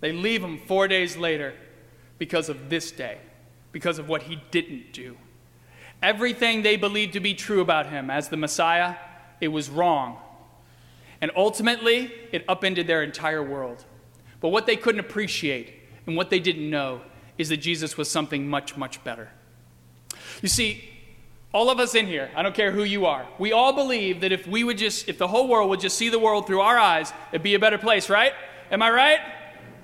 They 0.00 0.12
leave 0.12 0.42
him 0.42 0.58
four 0.58 0.88
days 0.88 1.16
later 1.16 1.54
because 2.18 2.48
of 2.48 2.68
this 2.68 2.90
day, 2.90 3.18
because 3.72 3.98
of 3.98 4.08
what 4.08 4.24
he 4.24 4.42
didn't 4.50 4.92
do. 4.92 5.16
Everything 6.02 6.62
they 6.62 6.76
believed 6.76 7.14
to 7.14 7.20
be 7.20 7.34
true 7.34 7.60
about 7.60 7.86
him 7.86 8.10
as 8.10 8.28
the 8.28 8.36
Messiah, 8.36 8.96
it 9.40 9.48
was 9.48 9.70
wrong. 9.70 10.18
And 11.20 11.30
ultimately, 11.34 12.12
it 12.30 12.44
upended 12.48 12.86
their 12.86 13.02
entire 13.02 13.42
world. 13.42 13.84
But 14.40 14.48
what 14.50 14.66
they 14.66 14.76
couldn't 14.76 15.00
appreciate 15.00 15.74
and 16.06 16.16
what 16.16 16.30
they 16.30 16.38
didn't 16.38 16.68
know 16.68 17.02
is 17.36 17.48
that 17.48 17.58
Jesus 17.58 17.96
was 17.96 18.10
something 18.10 18.48
much, 18.48 18.76
much 18.76 19.02
better. 19.04 19.30
You 20.42 20.48
see, 20.48 20.84
all 21.52 21.70
of 21.70 21.80
us 21.80 21.94
in 21.94 22.06
here, 22.06 22.30
I 22.36 22.42
don't 22.42 22.54
care 22.54 22.70
who 22.70 22.84
you 22.84 23.06
are, 23.06 23.26
we 23.38 23.52
all 23.52 23.72
believe 23.72 24.20
that 24.20 24.32
if 24.32 24.46
we 24.46 24.64
would 24.64 24.78
just, 24.78 25.08
if 25.08 25.18
the 25.18 25.28
whole 25.28 25.48
world 25.48 25.70
would 25.70 25.80
just 25.80 25.96
see 25.96 26.08
the 26.08 26.18
world 26.18 26.46
through 26.46 26.60
our 26.60 26.78
eyes, 26.78 27.12
it'd 27.32 27.42
be 27.42 27.54
a 27.54 27.58
better 27.58 27.78
place, 27.78 28.10
right? 28.10 28.32
Am 28.70 28.82
I 28.82 28.90
right? 28.90 29.18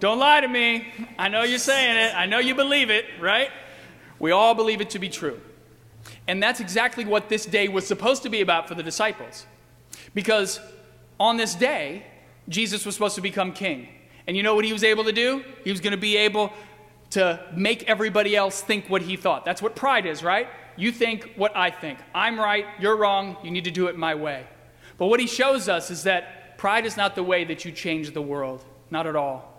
Don't 0.00 0.18
lie 0.18 0.40
to 0.40 0.48
me. 0.48 0.86
I 1.18 1.28
know 1.28 1.42
you're 1.42 1.58
saying 1.58 1.96
it. 1.96 2.14
I 2.14 2.26
know 2.26 2.38
you 2.38 2.54
believe 2.54 2.90
it, 2.90 3.06
right? 3.20 3.50
We 4.18 4.32
all 4.32 4.54
believe 4.54 4.80
it 4.80 4.90
to 4.90 4.98
be 4.98 5.08
true. 5.08 5.40
And 6.26 6.42
that's 6.42 6.60
exactly 6.60 7.04
what 7.04 7.28
this 7.28 7.46
day 7.46 7.68
was 7.68 7.86
supposed 7.86 8.22
to 8.24 8.28
be 8.28 8.40
about 8.40 8.68
for 8.68 8.74
the 8.74 8.82
disciples. 8.82 9.46
Because 10.14 10.60
on 11.18 11.36
this 11.36 11.54
day, 11.54 12.04
Jesus 12.48 12.84
was 12.84 12.94
supposed 12.94 13.14
to 13.14 13.20
become 13.20 13.52
king. 13.52 13.88
And 14.26 14.36
you 14.36 14.42
know 14.42 14.54
what 14.54 14.64
he 14.64 14.72
was 14.72 14.84
able 14.84 15.04
to 15.04 15.12
do? 15.12 15.44
He 15.64 15.70
was 15.70 15.80
going 15.80 15.92
to 15.92 15.98
be 15.98 16.16
able 16.16 16.52
to 17.10 17.44
make 17.54 17.84
everybody 17.84 18.34
else 18.34 18.60
think 18.60 18.88
what 18.88 19.02
he 19.02 19.16
thought. 19.16 19.44
That's 19.44 19.62
what 19.62 19.76
pride 19.76 20.06
is, 20.06 20.22
right? 20.22 20.48
You 20.76 20.90
think 20.90 21.32
what 21.36 21.56
I 21.56 21.70
think. 21.70 21.98
I'm 22.14 22.38
right, 22.38 22.66
you're 22.80 22.96
wrong, 22.96 23.36
you 23.44 23.50
need 23.50 23.64
to 23.64 23.70
do 23.70 23.86
it 23.86 23.96
my 23.96 24.14
way. 24.14 24.46
But 24.98 25.06
what 25.06 25.20
he 25.20 25.26
shows 25.26 25.68
us 25.68 25.90
is 25.90 26.04
that 26.04 26.58
pride 26.58 26.86
is 26.86 26.96
not 26.96 27.14
the 27.14 27.22
way 27.22 27.44
that 27.44 27.64
you 27.64 27.72
change 27.72 28.12
the 28.12 28.22
world, 28.22 28.64
not 28.90 29.06
at 29.06 29.14
all. 29.14 29.52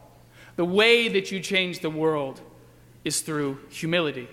The 0.56 0.66
way 0.66 1.08
that 1.10 1.32
you 1.32 1.40
change 1.40 1.80
the 1.80 1.90
world 1.90 2.42
is 3.04 3.22
through 3.22 3.60
humility. 3.70 4.28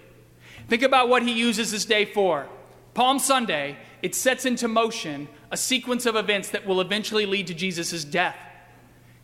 Think 0.69 0.83
about 0.83 1.09
what 1.09 1.23
he 1.23 1.33
uses 1.33 1.73
this 1.73 1.85
day 1.85 2.05
for. 2.05 2.47
Palm 2.95 3.19
Sunday, 3.19 3.77
it 4.03 4.15
sets 4.15 4.45
into 4.45 4.69
motion 4.69 5.29
a 5.51 5.57
sequence 5.57 6.07
of 6.07 6.17
events 6.17 6.51
that 6.51 6.67
will 6.67 6.81
eventually 6.81 7.27
lead 7.27 7.47
to 7.49 7.55
Jesus' 7.55 8.05
death. 8.05 8.37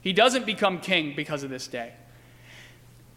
He 0.00 0.12
doesn't 0.12 0.46
become 0.46 0.80
king 0.80 1.14
because 1.16 1.42
of 1.42 1.50
this 1.50 1.66
day. 1.66 1.92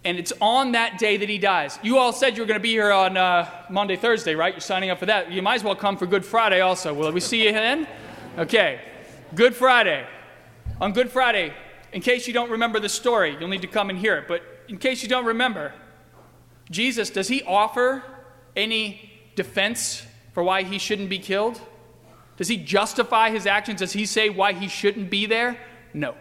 And 0.04 0.18
it's 0.18 0.34
on 0.42 0.72
that 0.72 0.98
day 0.98 1.18
that 1.18 1.30
he 1.30 1.38
dies. 1.38 1.78
You 1.84 2.00
all 2.00 2.12
said 2.12 2.36
you 2.36 2.42
were 2.42 2.48
going 2.48 2.60
to 2.60 2.64
be 2.64 2.72
here 2.72 2.92
on 2.92 3.18
uh, 3.18 3.48
Maundy, 3.70 3.96
Thursday, 3.96 4.34
right? 4.34 4.54
You're 4.54 4.62
signing 4.62 4.90
up 4.90 4.98
for 4.98 5.06
that. 5.06 5.32
You 5.32 5.44
might 5.44 5.56
as 5.56 5.64
well 5.64 5.76
come 5.76 5.96
for 5.96 6.08
Good 6.08 6.26
Friday 6.26 6.60
also. 6.62 6.94
Will 6.94 7.12
we 7.12 7.20
see 7.20 7.46
you 7.46 7.52
then? 7.52 7.88
Okay. 8.38 8.82
Good 9.36 9.56
Friday. 9.56 10.06
On 10.80 10.92
Good 10.92 11.12
Friday, 11.12 11.54
in 11.94 12.02
case 12.02 12.26
you 12.26 12.34
don't 12.34 12.50
remember 12.50 12.80
the 12.80 12.90
story, 12.90 13.38
you'll 13.40 13.50
need 13.50 13.62
to 13.62 13.68
come 13.68 13.92
and 13.92 14.00
hear 14.00 14.18
it. 14.18 14.28
But 14.28 14.42
in 14.68 14.80
case 14.80 15.04
you 15.04 15.10
don't 15.10 15.26
remember, 15.26 15.74
Jesus, 16.72 17.12
does 17.12 17.28
he 17.28 17.44
offer 17.44 18.04
any 18.56 19.12
defense 19.36 20.04
for 20.34 20.42
why 20.42 20.64
he 20.64 20.80
shouldn't 20.80 21.10
be 21.10 21.20
killed? 21.20 21.62
Does 22.38 22.48
he 22.48 22.58
justify 22.58 23.30
his 23.30 23.46
actions? 23.46 23.82
Does 23.82 23.94
he 23.94 24.08
say 24.08 24.30
why 24.30 24.54
he 24.54 24.68
shouldn't 24.68 25.12
be 25.12 25.28
there? 25.28 25.60
No, 25.94 26.16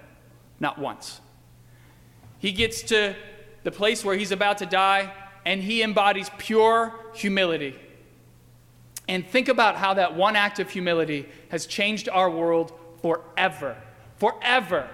not 0.61 0.79
once. 0.79 1.21
He 2.39 2.53
gets 2.53 2.83
to 2.85 3.17
the 3.65 3.71
place 3.71 4.05
where 4.05 4.17
he's 4.17 4.33
about 4.33 4.59
to 4.59 4.67
die, 4.67 5.13
and 5.45 5.63
he 5.63 5.83
embodies 5.83 6.31
pure 6.39 6.95
humility. 7.15 7.79
And 9.09 9.27
think 9.27 9.49
about 9.49 9.77
how 9.77 9.95
that 9.95 10.15
one 10.15 10.37
act 10.37 10.61
of 10.61 10.71
humility 10.71 11.29
has 11.49 11.67
changed 11.67 12.09
our 12.09 12.31
world 12.31 12.73
forever. 13.03 13.77
Forever. 14.19 14.89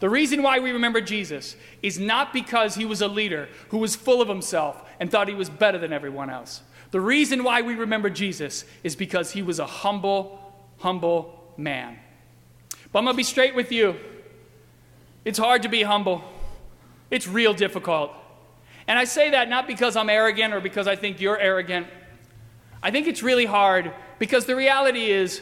The 0.00 0.08
reason 0.08 0.42
why 0.42 0.58
we 0.58 0.72
remember 0.72 1.00
Jesus 1.00 1.56
is 1.82 1.98
not 1.98 2.32
because 2.32 2.74
he 2.74 2.84
was 2.84 3.00
a 3.00 3.08
leader 3.08 3.48
who 3.68 3.78
was 3.78 3.94
full 3.94 4.20
of 4.20 4.28
himself 4.28 4.82
and 4.98 5.10
thought 5.10 5.28
he 5.28 5.34
was 5.34 5.50
better 5.50 5.78
than 5.78 5.92
everyone 5.92 6.30
else. 6.30 6.62
The 6.90 7.00
reason 7.00 7.42
why 7.42 7.62
we 7.62 7.74
remember 7.74 8.10
Jesus 8.10 8.64
is 8.82 8.96
because 8.96 9.32
he 9.32 9.42
was 9.42 9.58
a 9.58 9.66
humble, 9.66 10.38
humble 10.78 11.52
man. 11.56 11.98
But 12.92 13.00
I'm 13.00 13.04
going 13.04 13.14
to 13.14 13.16
be 13.16 13.22
straight 13.22 13.54
with 13.54 13.72
you. 13.72 13.96
It's 15.24 15.38
hard 15.38 15.62
to 15.62 15.68
be 15.68 15.82
humble. 15.82 16.22
It's 17.10 17.26
real 17.26 17.54
difficult. 17.54 18.12
And 18.86 18.98
I 18.98 19.04
say 19.04 19.30
that 19.30 19.48
not 19.48 19.66
because 19.66 19.96
I'm 19.96 20.10
arrogant 20.10 20.52
or 20.52 20.60
because 20.60 20.86
I 20.86 20.96
think 20.96 21.20
you're 21.20 21.38
arrogant. 21.38 21.86
I 22.82 22.90
think 22.90 23.06
it's 23.06 23.22
really 23.22 23.46
hard 23.46 23.92
because 24.18 24.44
the 24.44 24.54
reality 24.54 25.10
is 25.10 25.40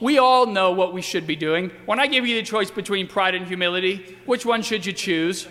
we 0.00 0.18
all 0.18 0.46
know 0.46 0.72
what 0.72 0.92
we 0.92 1.00
should 1.00 1.26
be 1.26 1.36
doing. 1.36 1.70
When 1.86 2.00
I 2.00 2.06
give 2.06 2.26
you 2.26 2.34
the 2.36 2.42
choice 2.42 2.70
between 2.70 3.06
pride 3.06 3.34
and 3.34 3.46
humility, 3.46 4.16
which 4.26 4.44
one 4.44 4.62
should 4.62 4.84
you 4.84 4.92
choose? 4.92 5.46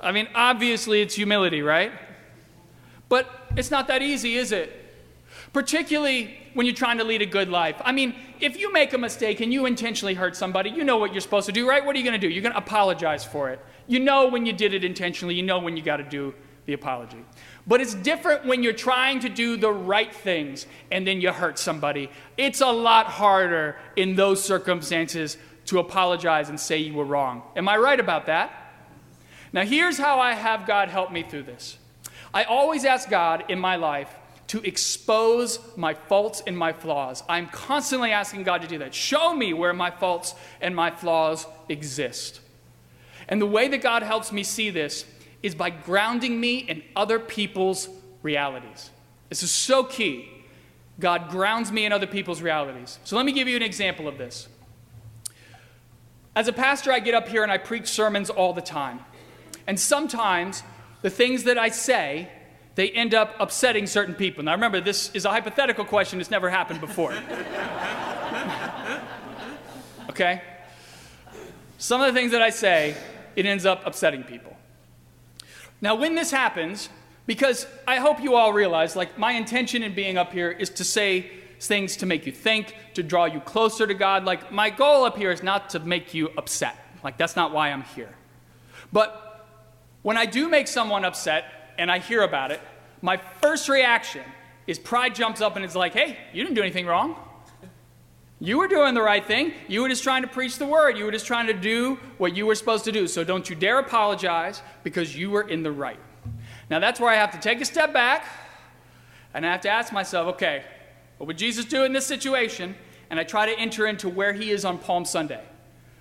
I 0.00 0.12
mean, 0.12 0.28
obviously 0.34 1.02
it's 1.02 1.14
humility, 1.14 1.60
right? 1.60 1.92
But 3.10 3.28
it's 3.54 3.70
not 3.70 3.86
that 3.88 4.00
easy, 4.00 4.36
is 4.36 4.50
it? 4.50 4.79
Particularly 5.52 6.36
when 6.54 6.66
you're 6.66 6.74
trying 6.74 6.98
to 6.98 7.04
lead 7.04 7.22
a 7.22 7.26
good 7.26 7.48
life. 7.48 7.80
I 7.84 7.92
mean, 7.92 8.14
if 8.40 8.58
you 8.58 8.72
make 8.72 8.92
a 8.92 8.98
mistake 8.98 9.40
and 9.40 9.52
you 9.52 9.66
intentionally 9.66 10.14
hurt 10.14 10.36
somebody, 10.36 10.70
you 10.70 10.84
know 10.84 10.96
what 10.96 11.12
you're 11.12 11.20
supposed 11.20 11.46
to 11.46 11.52
do, 11.52 11.68
right? 11.68 11.84
What 11.84 11.94
are 11.94 11.98
you 11.98 12.04
going 12.04 12.20
to 12.20 12.26
do? 12.26 12.32
You're 12.32 12.42
going 12.42 12.52
to 12.52 12.58
apologize 12.58 13.24
for 13.24 13.50
it. 13.50 13.60
You 13.86 13.98
know 14.00 14.28
when 14.28 14.46
you 14.46 14.52
did 14.52 14.74
it 14.74 14.84
intentionally, 14.84 15.34
you 15.34 15.42
know 15.42 15.58
when 15.58 15.76
you 15.76 15.82
got 15.82 15.98
to 15.98 16.04
do 16.04 16.34
the 16.66 16.72
apology. 16.72 17.24
But 17.66 17.80
it's 17.80 17.94
different 17.94 18.46
when 18.46 18.62
you're 18.62 18.72
trying 18.72 19.20
to 19.20 19.28
do 19.28 19.56
the 19.56 19.72
right 19.72 20.14
things 20.14 20.66
and 20.90 21.06
then 21.06 21.20
you 21.20 21.32
hurt 21.32 21.58
somebody. 21.58 22.10
It's 22.36 22.60
a 22.60 22.70
lot 22.70 23.06
harder 23.06 23.76
in 23.96 24.14
those 24.14 24.42
circumstances 24.42 25.36
to 25.66 25.78
apologize 25.78 26.48
and 26.48 26.58
say 26.58 26.78
you 26.78 26.94
were 26.94 27.04
wrong. 27.04 27.42
Am 27.56 27.68
I 27.68 27.76
right 27.76 27.98
about 27.98 28.26
that? 28.26 28.52
Now, 29.52 29.64
here's 29.64 29.98
how 29.98 30.20
I 30.20 30.34
have 30.34 30.66
God 30.66 30.88
help 30.88 31.10
me 31.10 31.22
through 31.22 31.44
this. 31.44 31.76
I 32.32 32.44
always 32.44 32.84
ask 32.84 33.08
God 33.10 33.44
in 33.48 33.58
my 33.58 33.76
life 33.76 34.14
to 34.50 34.60
expose 34.66 35.60
my 35.76 35.94
faults 35.94 36.42
and 36.44 36.58
my 36.58 36.72
flaws. 36.72 37.22
I'm 37.28 37.46
constantly 37.46 38.10
asking 38.10 38.42
God 38.42 38.62
to 38.62 38.66
do 38.66 38.78
that. 38.78 38.92
Show 38.92 39.32
me 39.32 39.52
where 39.52 39.72
my 39.72 39.92
faults 39.92 40.34
and 40.60 40.74
my 40.74 40.90
flaws 40.90 41.46
exist. 41.68 42.40
And 43.28 43.40
the 43.40 43.46
way 43.46 43.68
that 43.68 43.80
God 43.80 44.02
helps 44.02 44.32
me 44.32 44.42
see 44.42 44.70
this 44.70 45.04
is 45.40 45.54
by 45.54 45.70
grounding 45.70 46.40
me 46.40 46.58
in 46.58 46.82
other 46.96 47.20
people's 47.20 47.88
realities. 48.22 48.90
This 49.28 49.44
is 49.44 49.52
so 49.52 49.84
key. 49.84 50.28
God 50.98 51.30
grounds 51.30 51.70
me 51.70 51.86
in 51.86 51.92
other 51.92 52.08
people's 52.08 52.42
realities. 52.42 52.98
So 53.04 53.16
let 53.16 53.24
me 53.24 53.30
give 53.30 53.46
you 53.46 53.54
an 53.54 53.62
example 53.62 54.08
of 54.08 54.18
this. 54.18 54.48
As 56.34 56.48
a 56.48 56.52
pastor, 56.52 56.90
I 56.90 56.98
get 56.98 57.14
up 57.14 57.28
here 57.28 57.44
and 57.44 57.52
I 57.52 57.58
preach 57.58 57.86
sermons 57.86 58.30
all 58.30 58.52
the 58.52 58.60
time. 58.60 58.98
And 59.68 59.78
sometimes 59.78 60.64
the 61.02 61.10
things 61.10 61.44
that 61.44 61.56
I 61.56 61.68
say, 61.68 62.28
they 62.80 62.90
end 62.92 63.14
up 63.14 63.36
upsetting 63.38 63.86
certain 63.86 64.14
people. 64.14 64.42
Now 64.42 64.52
remember, 64.52 64.80
this 64.80 65.10
is 65.12 65.26
a 65.26 65.30
hypothetical 65.30 65.84
question, 65.84 66.18
it's 66.18 66.30
never 66.30 66.48
happened 66.48 66.80
before. 66.80 67.12
okay? 70.08 70.40
Some 71.76 72.00
of 72.00 72.06
the 72.06 72.18
things 72.18 72.32
that 72.32 72.40
I 72.40 72.48
say, 72.48 72.96
it 73.36 73.44
ends 73.44 73.66
up 73.66 73.82
upsetting 73.84 74.22
people. 74.22 74.56
Now, 75.82 75.94
when 75.94 76.14
this 76.14 76.30
happens, 76.30 76.88
because 77.26 77.66
I 77.86 77.96
hope 77.96 78.22
you 78.22 78.34
all 78.34 78.54
realize, 78.54 78.96
like, 78.96 79.18
my 79.18 79.32
intention 79.32 79.82
in 79.82 79.94
being 79.94 80.16
up 80.16 80.32
here 80.32 80.50
is 80.50 80.70
to 80.70 80.84
say 80.84 81.30
things 81.60 81.98
to 81.98 82.06
make 82.06 82.24
you 82.24 82.32
think, 82.32 82.74
to 82.94 83.02
draw 83.02 83.26
you 83.26 83.40
closer 83.40 83.86
to 83.86 83.92
God. 83.92 84.24
Like, 84.24 84.50
my 84.50 84.70
goal 84.70 85.04
up 85.04 85.18
here 85.18 85.30
is 85.30 85.42
not 85.42 85.68
to 85.70 85.80
make 85.80 86.14
you 86.14 86.30
upset. 86.38 86.78
Like, 87.04 87.18
that's 87.18 87.36
not 87.36 87.52
why 87.52 87.72
I'm 87.72 87.82
here. 87.82 88.14
But 88.90 89.46
when 90.00 90.16
I 90.16 90.24
do 90.24 90.48
make 90.48 90.66
someone 90.66 91.04
upset 91.04 91.59
and 91.80 91.90
I 91.90 91.98
hear 91.98 92.22
about 92.22 92.50
it, 92.50 92.60
my 93.00 93.16
first 93.16 93.70
reaction 93.70 94.22
is 94.66 94.78
pride 94.78 95.14
jumps 95.14 95.40
up 95.40 95.56
and 95.56 95.64
it's 95.64 95.74
like, 95.74 95.94
hey, 95.94 96.18
you 96.34 96.44
didn't 96.44 96.54
do 96.54 96.60
anything 96.60 96.84
wrong. 96.84 97.16
You 98.38 98.58
were 98.58 98.68
doing 98.68 98.92
the 98.94 99.02
right 99.02 99.24
thing. 99.24 99.54
You 99.66 99.80
were 99.80 99.88
just 99.88 100.02
trying 100.02 100.20
to 100.22 100.28
preach 100.28 100.58
the 100.58 100.66
word. 100.66 100.98
You 100.98 101.06
were 101.06 101.10
just 101.10 101.26
trying 101.26 101.46
to 101.46 101.54
do 101.54 101.98
what 102.18 102.36
you 102.36 102.44
were 102.44 102.54
supposed 102.54 102.84
to 102.84 102.92
do. 102.92 103.06
So 103.06 103.24
don't 103.24 103.48
you 103.48 103.56
dare 103.56 103.78
apologize 103.78 104.62
because 104.84 105.16
you 105.16 105.30
were 105.30 105.48
in 105.48 105.62
the 105.62 105.72
right. 105.72 105.98
Now 106.68 106.80
that's 106.80 107.00
where 107.00 107.10
I 107.10 107.14
have 107.14 107.30
to 107.32 107.38
take 107.38 107.62
a 107.62 107.64
step 107.64 107.94
back 107.94 108.26
and 109.32 109.46
I 109.46 109.50
have 109.50 109.62
to 109.62 109.70
ask 109.70 109.90
myself, 109.90 110.34
okay, 110.34 110.64
what 111.16 111.28
would 111.28 111.38
Jesus 111.38 111.64
do 111.64 111.84
in 111.84 111.94
this 111.94 112.06
situation? 112.06 112.74
And 113.08 113.18
I 113.18 113.24
try 113.24 113.46
to 113.46 113.58
enter 113.58 113.86
into 113.86 114.10
where 114.10 114.34
he 114.34 114.50
is 114.50 114.66
on 114.66 114.76
Palm 114.76 115.06
Sunday. 115.06 115.42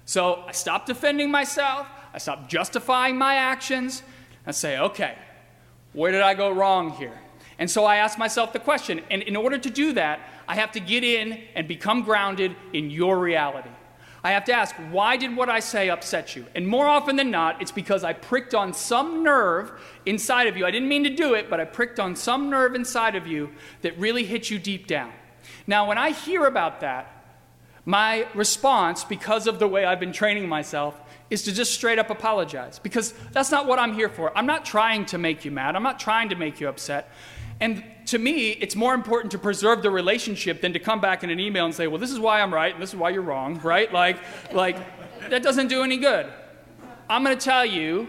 So 0.04 0.44
I 0.46 0.52
stop 0.52 0.86
defending 0.86 1.32
myself. 1.32 1.88
I 2.14 2.18
stop 2.18 2.50
justifying 2.50 3.18
my 3.18 3.36
actions 3.36 4.04
and 4.46 4.54
say, 4.54 4.78
okay, 4.78 5.16
where 6.00 6.14
did 6.14 6.22
I 6.22 6.34
go 6.34 6.50
wrong 6.50 6.92
here? 6.92 7.20
And 7.58 7.70
so 7.70 7.84
I 7.84 7.98
ask 7.98 8.18
myself 8.18 8.54
the 8.54 8.60
question, 8.60 9.02
and 9.12 9.22
in 9.22 9.36
order 9.36 9.58
to 9.58 9.70
do 9.70 9.92
that, 9.94 10.22
I 10.48 10.56
have 10.56 10.72
to 10.72 10.80
get 10.80 11.04
in 11.04 11.42
and 11.56 11.68
become 11.68 12.04
grounded 12.04 12.56
in 12.72 12.90
your 12.90 13.20
reality. 13.20 13.70
I 14.24 14.32
have 14.32 14.46
to 14.46 14.54
ask, 14.54 14.74
why 14.92 15.18
did 15.18 15.36
what 15.36 15.50
I 15.50 15.60
say 15.60 15.90
upset 15.90 16.38
you? 16.38 16.46
And 16.56 16.66
more 16.66 16.88
often 16.88 17.18
than 17.18 17.32
not, 17.32 17.62
it's 17.62 17.74
because 17.74 18.06
I 18.06 18.14
pricked 18.14 18.56
on 18.56 18.74
some 18.74 19.24
nerve 19.24 19.74
inside 20.06 20.48
of 20.48 20.56
you. 20.56 20.66
I 20.66 20.72
didn't 20.72 20.88
mean 20.88 21.04
to 21.04 21.10
do 21.10 21.34
it, 21.34 21.50
but 21.50 21.60
I 21.60 21.66
pricked 21.66 22.00
on 22.00 22.16
some 22.16 22.50
nerve 22.50 22.76
inside 22.76 23.18
of 23.18 23.28
you 23.28 23.50
that 23.82 24.00
really 24.00 24.24
hit 24.24 24.50
you 24.50 24.58
deep 24.58 24.88
down. 24.88 25.12
Now, 25.68 25.86
when 25.86 25.98
I 25.98 26.12
hear 26.12 26.46
about 26.46 26.80
that, 26.80 27.14
my 27.84 28.26
response, 28.34 29.04
because 29.04 29.48
of 29.48 29.60
the 29.60 29.68
way 29.68 29.84
I've 29.84 30.00
been 30.00 30.14
training 30.14 30.48
myself, 30.48 30.98
is 31.30 31.44
to 31.44 31.52
just 31.52 31.74
straight 31.74 32.00
up 32.00 32.10
apologize 32.10 32.80
because 32.80 33.14
that's 33.32 33.52
not 33.52 33.68
what 33.68 33.80
I'm 33.80 33.94
here 33.94 34.10
for. 34.10 34.36
I'm 34.38 34.46
not 34.46 34.66
trying 34.66 35.06
to 35.08 35.18
make 35.18 35.46
you 35.46 35.52
mad, 35.52 35.76
I'm 35.76 35.84
not 35.84 36.00
trying 36.00 36.30
to 36.30 36.36
make 36.36 36.60
you 36.60 36.68
upset. 36.68 37.12
And 37.62 37.84
to 38.06 38.18
me, 38.18 38.52
it's 38.52 38.76
more 38.76 38.94
important 38.94 39.32
to 39.32 39.38
preserve 39.38 39.82
the 39.82 39.92
relationship 39.92 40.62
than 40.62 40.74
to 40.74 40.80
come 40.80 41.02
back 41.02 41.24
in 41.24 41.30
an 41.30 41.40
email 41.40 41.66
and 41.66 41.76
say, 41.76 41.88
well, 41.88 42.00
this 42.00 42.12
is 42.12 42.20
why 42.20 42.42
I'm 42.42 42.54
right 42.54 42.74
and 42.74 42.82
this 42.82 42.92
is 42.92 42.96
why 42.96 43.10
you're 43.10 43.22
wrong, 43.22 43.60
right? 43.62 43.92
Like, 43.92 44.18
like 44.54 44.78
that 45.30 45.44
doesn't 45.44 45.68
do 45.68 45.84
any 45.84 45.98
good. 45.98 46.32
I'm 47.10 47.24
going 47.24 47.38
to 47.38 47.44
tell 47.44 47.66
you 47.66 48.08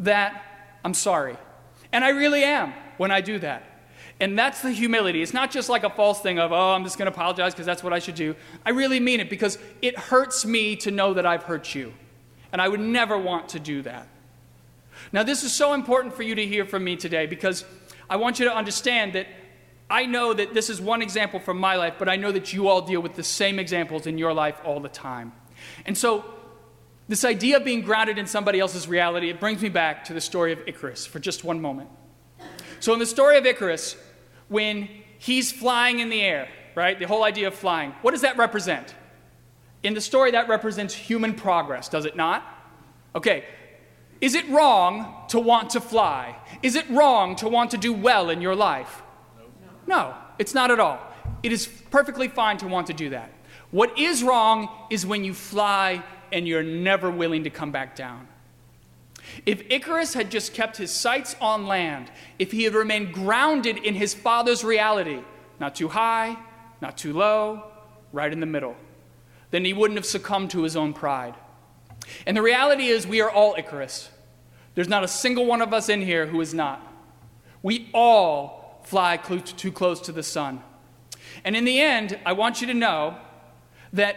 that 0.00 0.76
I'm 0.84 0.94
sorry. 0.94 1.36
And 1.92 2.04
I 2.04 2.10
really 2.10 2.44
am 2.44 2.74
when 2.98 3.10
I 3.10 3.20
do 3.20 3.38
that. 3.38 3.64
And 4.20 4.38
that's 4.38 4.60
the 4.60 4.70
humility. 4.70 5.22
It's 5.22 5.32
not 5.32 5.50
just 5.50 5.70
like 5.70 5.82
a 5.82 5.88
false 5.88 6.20
thing 6.20 6.38
of, 6.38 6.52
oh, 6.52 6.72
I'm 6.72 6.84
just 6.84 6.98
going 6.98 7.06
to 7.06 7.12
apologize 7.12 7.54
because 7.54 7.64
that's 7.64 7.82
what 7.82 7.94
I 7.94 8.00
should 8.00 8.16
do. 8.16 8.36
I 8.66 8.70
really 8.70 9.00
mean 9.00 9.20
it 9.20 9.30
because 9.30 9.58
it 9.80 9.98
hurts 9.98 10.44
me 10.44 10.76
to 10.76 10.90
know 10.90 11.14
that 11.14 11.24
I've 11.24 11.44
hurt 11.44 11.74
you. 11.74 11.94
And 12.52 12.60
I 12.60 12.68
would 12.68 12.80
never 12.80 13.16
want 13.18 13.50
to 13.50 13.60
do 13.60 13.82
that. 13.82 14.08
Now, 15.12 15.22
this 15.22 15.44
is 15.44 15.52
so 15.52 15.72
important 15.72 16.14
for 16.14 16.22
you 16.22 16.34
to 16.34 16.46
hear 16.46 16.64
from 16.64 16.84
me 16.84 16.96
today 16.96 17.26
because 17.26 17.64
I 18.08 18.16
want 18.16 18.38
you 18.38 18.46
to 18.46 18.54
understand 18.54 19.14
that 19.14 19.26
I 19.88 20.06
know 20.06 20.32
that 20.32 20.54
this 20.54 20.70
is 20.70 20.80
one 20.80 21.02
example 21.02 21.40
from 21.40 21.58
my 21.58 21.74
life, 21.76 21.94
but 21.98 22.08
I 22.08 22.16
know 22.16 22.30
that 22.30 22.52
you 22.52 22.68
all 22.68 22.82
deal 22.82 23.00
with 23.00 23.14
the 23.14 23.24
same 23.24 23.58
examples 23.58 24.06
in 24.06 24.18
your 24.18 24.32
life 24.32 24.60
all 24.64 24.78
the 24.78 24.88
time. 24.88 25.32
And 25.84 25.98
so, 25.98 26.24
this 27.08 27.24
idea 27.24 27.56
of 27.56 27.64
being 27.64 27.82
grounded 27.82 28.18
in 28.18 28.26
somebody 28.26 28.60
else's 28.60 28.86
reality, 28.86 29.30
it 29.30 29.40
brings 29.40 29.60
me 29.62 29.68
back 29.68 30.04
to 30.04 30.14
the 30.14 30.20
story 30.20 30.52
of 30.52 30.60
Icarus 30.66 31.06
for 31.06 31.18
just 31.18 31.42
one 31.42 31.60
moment. 31.60 31.88
So, 32.78 32.92
in 32.92 33.00
the 33.00 33.06
story 33.06 33.36
of 33.36 33.44
Icarus, 33.46 33.96
when 34.48 34.88
he's 35.18 35.50
flying 35.50 35.98
in 35.98 36.08
the 36.08 36.20
air, 36.20 36.48
right, 36.76 36.96
the 36.96 37.08
whole 37.08 37.24
idea 37.24 37.48
of 37.48 37.54
flying, 37.54 37.90
what 38.02 38.12
does 38.12 38.20
that 38.20 38.36
represent? 38.36 38.94
In 39.82 39.94
the 39.94 40.00
story, 40.00 40.32
that 40.32 40.48
represents 40.48 40.94
human 40.94 41.34
progress, 41.34 41.88
does 41.88 42.04
it 42.04 42.16
not? 42.16 42.44
Okay, 43.14 43.44
is 44.20 44.34
it 44.34 44.48
wrong 44.50 45.14
to 45.28 45.40
want 45.40 45.70
to 45.70 45.80
fly? 45.80 46.36
Is 46.62 46.76
it 46.76 46.88
wrong 46.90 47.36
to 47.36 47.48
want 47.48 47.70
to 47.70 47.78
do 47.78 47.92
well 47.92 48.28
in 48.28 48.42
your 48.42 48.54
life? 48.54 49.02
No, 49.86 50.14
it's 50.38 50.54
not 50.54 50.70
at 50.70 50.78
all. 50.78 51.00
It 51.42 51.52
is 51.52 51.66
perfectly 51.90 52.28
fine 52.28 52.58
to 52.58 52.68
want 52.68 52.88
to 52.88 52.92
do 52.92 53.10
that. 53.10 53.32
What 53.70 53.98
is 53.98 54.22
wrong 54.22 54.68
is 54.90 55.06
when 55.06 55.24
you 55.24 55.32
fly 55.32 56.04
and 56.32 56.46
you're 56.46 56.62
never 56.62 57.10
willing 57.10 57.44
to 57.44 57.50
come 57.50 57.72
back 57.72 57.96
down. 57.96 58.28
If 59.46 59.62
Icarus 59.70 60.14
had 60.14 60.30
just 60.30 60.54
kept 60.54 60.76
his 60.76 60.90
sights 60.90 61.36
on 61.40 61.66
land, 61.66 62.10
if 62.38 62.52
he 62.52 62.64
had 62.64 62.74
remained 62.74 63.14
grounded 63.14 63.78
in 63.78 63.94
his 63.94 64.12
father's 64.12 64.64
reality, 64.64 65.20
not 65.58 65.74
too 65.74 65.88
high, 65.88 66.36
not 66.80 66.98
too 66.98 67.12
low, 67.12 67.64
right 68.12 68.32
in 68.32 68.40
the 68.40 68.46
middle, 68.46 68.76
then 69.50 69.64
he 69.64 69.72
wouldn't 69.72 69.98
have 69.98 70.06
succumbed 70.06 70.50
to 70.50 70.62
his 70.62 70.76
own 70.76 70.92
pride. 70.92 71.34
And 72.26 72.36
the 72.36 72.42
reality 72.42 72.88
is, 72.88 73.06
we 73.06 73.20
are 73.20 73.30
all 73.30 73.54
Icarus. 73.56 74.10
There's 74.74 74.88
not 74.88 75.04
a 75.04 75.08
single 75.08 75.46
one 75.46 75.62
of 75.62 75.72
us 75.72 75.88
in 75.88 76.00
here 76.00 76.26
who 76.26 76.40
is 76.40 76.54
not. 76.54 76.86
We 77.62 77.90
all 77.92 78.80
fly 78.84 79.16
too 79.16 79.72
close 79.72 80.00
to 80.02 80.12
the 80.12 80.22
sun. 80.22 80.62
And 81.44 81.56
in 81.56 81.64
the 81.64 81.80
end, 81.80 82.18
I 82.24 82.32
want 82.32 82.60
you 82.60 82.66
to 82.68 82.74
know 82.74 83.16
that 83.92 84.16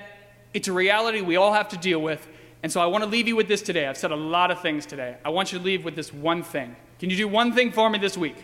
it's 0.53 0.67
a 0.67 0.73
reality 0.73 1.21
we 1.21 1.35
all 1.35 1.53
have 1.53 1.69
to 1.69 1.77
deal 1.77 1.99
with. 1.99 2.27
And 2.61 2.71
so 2.71 2.79
I 2.79 2.85
want 2.85 3.03
to 3.03 3.09
leave 3.09 3.27
you 3.27 3.35
with 3.35 3.47
this 3.47 3.61
today. 3.61 3.87
I've 3.87 3.97
said 3.97 4.11
a 4.11 4.15
lot 4.15 4.51
of 4.51 4.61
things 4.61 4.85
today. 4.85 5.17
I 5.25 5.29
want 5.29 5.51
you 5.51 5.59
to 5.59 5.65
leave 5.65 5.83
with 5.83 5.95
this 5.95 6.13
one 6.13 6.43
thing. 6.43 6.75
Can 6.99 7.09
you 7.09 7.17
do 7.17 7.27
one 7.27 7.53
thing 7.53 7.71
for 7.71 7.89
me 7.89 7.99
this 7.99 8.17
week? 8.17 8.37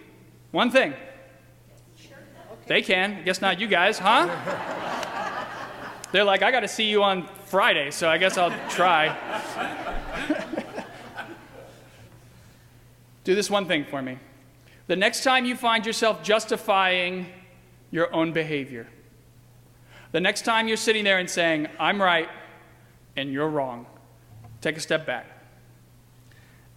One 0.52 0.72
thing. 0.72 0.94
Sure. 1.96 2.18
Okay. 2.52 2.62
They 2.68 2.82
can. 2.82 3.24
Guess 3.24 3.42
not 3.42 3.60
you 3.60 3.68
guys, 3.68 4.00
huh? 4.00 4.96
They're 6.12 6.24
like, 6.24 6.42
I 6.42 6.52
got 6.52 6.62
to 6.62 6.68
see 6.68 6.90
you 6.90 7.04
on 7.04 7.28
Friday, 7.46 7.92
so 7.92 8.10
I 8.10 8.18
guess 8.18 8.38
I'll 8.38 8.54
try. 8.70 9.16
Do 13.24 13.36
this 13.36 13.50
one 13.50 13.68
thing 13.68 13.86
for 13.86 14.02
me. 14.02 14.18
The 14.88 14.96
next 14.96 15.24
time 15.24 15.46
you 15.46 15.56
find 15.56 15.86
yourself 15.86 16.24
justifying 16.24 17.28
your 17.92 18.12
own 18.12 18.34
behavior, 18.34 18.88
the 20.12 20.20
next 20.20 20.42
time 20.42 20.68
you're 20.68 20.78
sitting 20.78 21.04
there 21.04 21.20
and 21.20 21.30
saying, 21.30 21.68
I'm 21.80 22.02
right 22.02 22.28
and 23.16 23.32
you're 23.32 23.48
wrong, 23.48 23.86
take 24.62 24.78
a 24.78 24.80
step 24.80 25.06
back. 25.06 25.28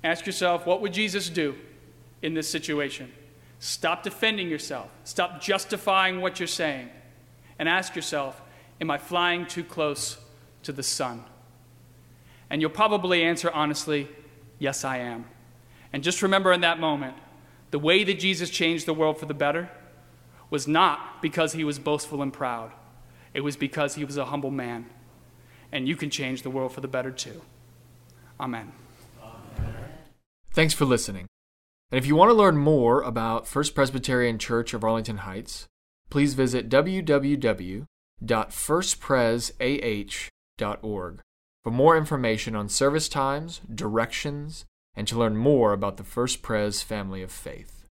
Ask 0.05 0.27
yourself, 0.27 0.67
what 0.67 0.83
would 0.83 0.93
Jesus 0.93 1.31
do 1.31 1.55
in 2.21 2.35
this 2.35 2.51
situation? 2.51 3.11
Stop 3.61 4.03
defending 4.03 4.51
yourself, 4.51 4.91
stop 5.05 5.41
justifying 5.41 6.21
what 6.21 6.39
you're 6.39 6.47
saying, 6.47 6.91
and 7.59 7.67
ask 7.67 7.97
yourself, 7.97 8.42
Am 8.83 8.91
I 8.91 8.99
flying 8.99 9.47
too 9.47 9.63
close 9.63 10.19
to 10.65 10.73
the 10.73 10.83
sun? 10.83 11.23
And 12.51 12.61
you'll 12.61 12.73
probably 12.73 13.23
answer 13.23 13.49
honestly, 13.49 14.09
Yes, 14.59 14.85
I 14.85 14.97
am. 14.97 15.27
And 15.93 16.03
just 16.03 16.21
remember 16.21 16.53
in 16.53 16.63
that 16.63 16.81
moment, 16.81 17.15
the 17.71 17.79
way 17.79 18.03
that 18.03 18.19
Jesus 18.19 18.51
changed 18.51 18.87
the 18.87 18.93
world 18.93 19.19
for 19.19 19.27
the 19.27 19.35
better 19.35 19.71
was 20.51 20.67
not 20.67 21.23
because 21.23 21.53
he 21.53 21.63
was 21.63 21.79
boastful 21.79 22.23
and 22.23 22.33
proud, 22.33 22.73
it 23.33 23.43
was 23.43 23.57
because 23.57 23.95
he 23.95 24.05
was 24.05 24.17
a 24.17 24.25
humble 24.25 24.51
man. 24.51 24.91
And 25.71 25.87
you 25.87 25.95
can 25.95 26.11
change 26.11 26.43
the 26.43 26.51
world 26.51 26.73
for 26.73 26.81
the 26.81 26.89
better 26.89 27.13
too. 27.13 27.41
Amen. 28.41 28.73
Thanks 30.51 30.75
for 30.75 30.87
listening. 30.87 31.29
And 31.93 32.01
if 32.01 32.07
you 32.07 32.17
want 32.17 32.31
to 32.31 32.35
learn 32.35 32.57
more 32.57 33.01
about 33.01 33.47
First 33.47 33.77
Presbyterian 33.77 34.41
Church 34.41 34.75
of 34.75 34.83
Arlington 34.83 35.19
Heights, 35.19 35.69
please 36.11 36.35
visit 36.35 36.69
www 36.69 37.87
www.firstpresah.org. 38.25 41.21
For 41.63 41.71
more 41.71 41.97
information 41.97 42.57
on 42.57 42.69
service 42.69 43.09
times, 43.09 43.61
directions, 43.73 44.65
and 44.95 45.09
to 45.09 45.19
learn 45.19 45.37
more 45.37 45.73
about 45.73 45.97
the 45.97 46.05
First 46.05 46.43
Pres 46.43 46.83
family 46.83 47.23
of 47.23 47.31
faith. 47.31 47.82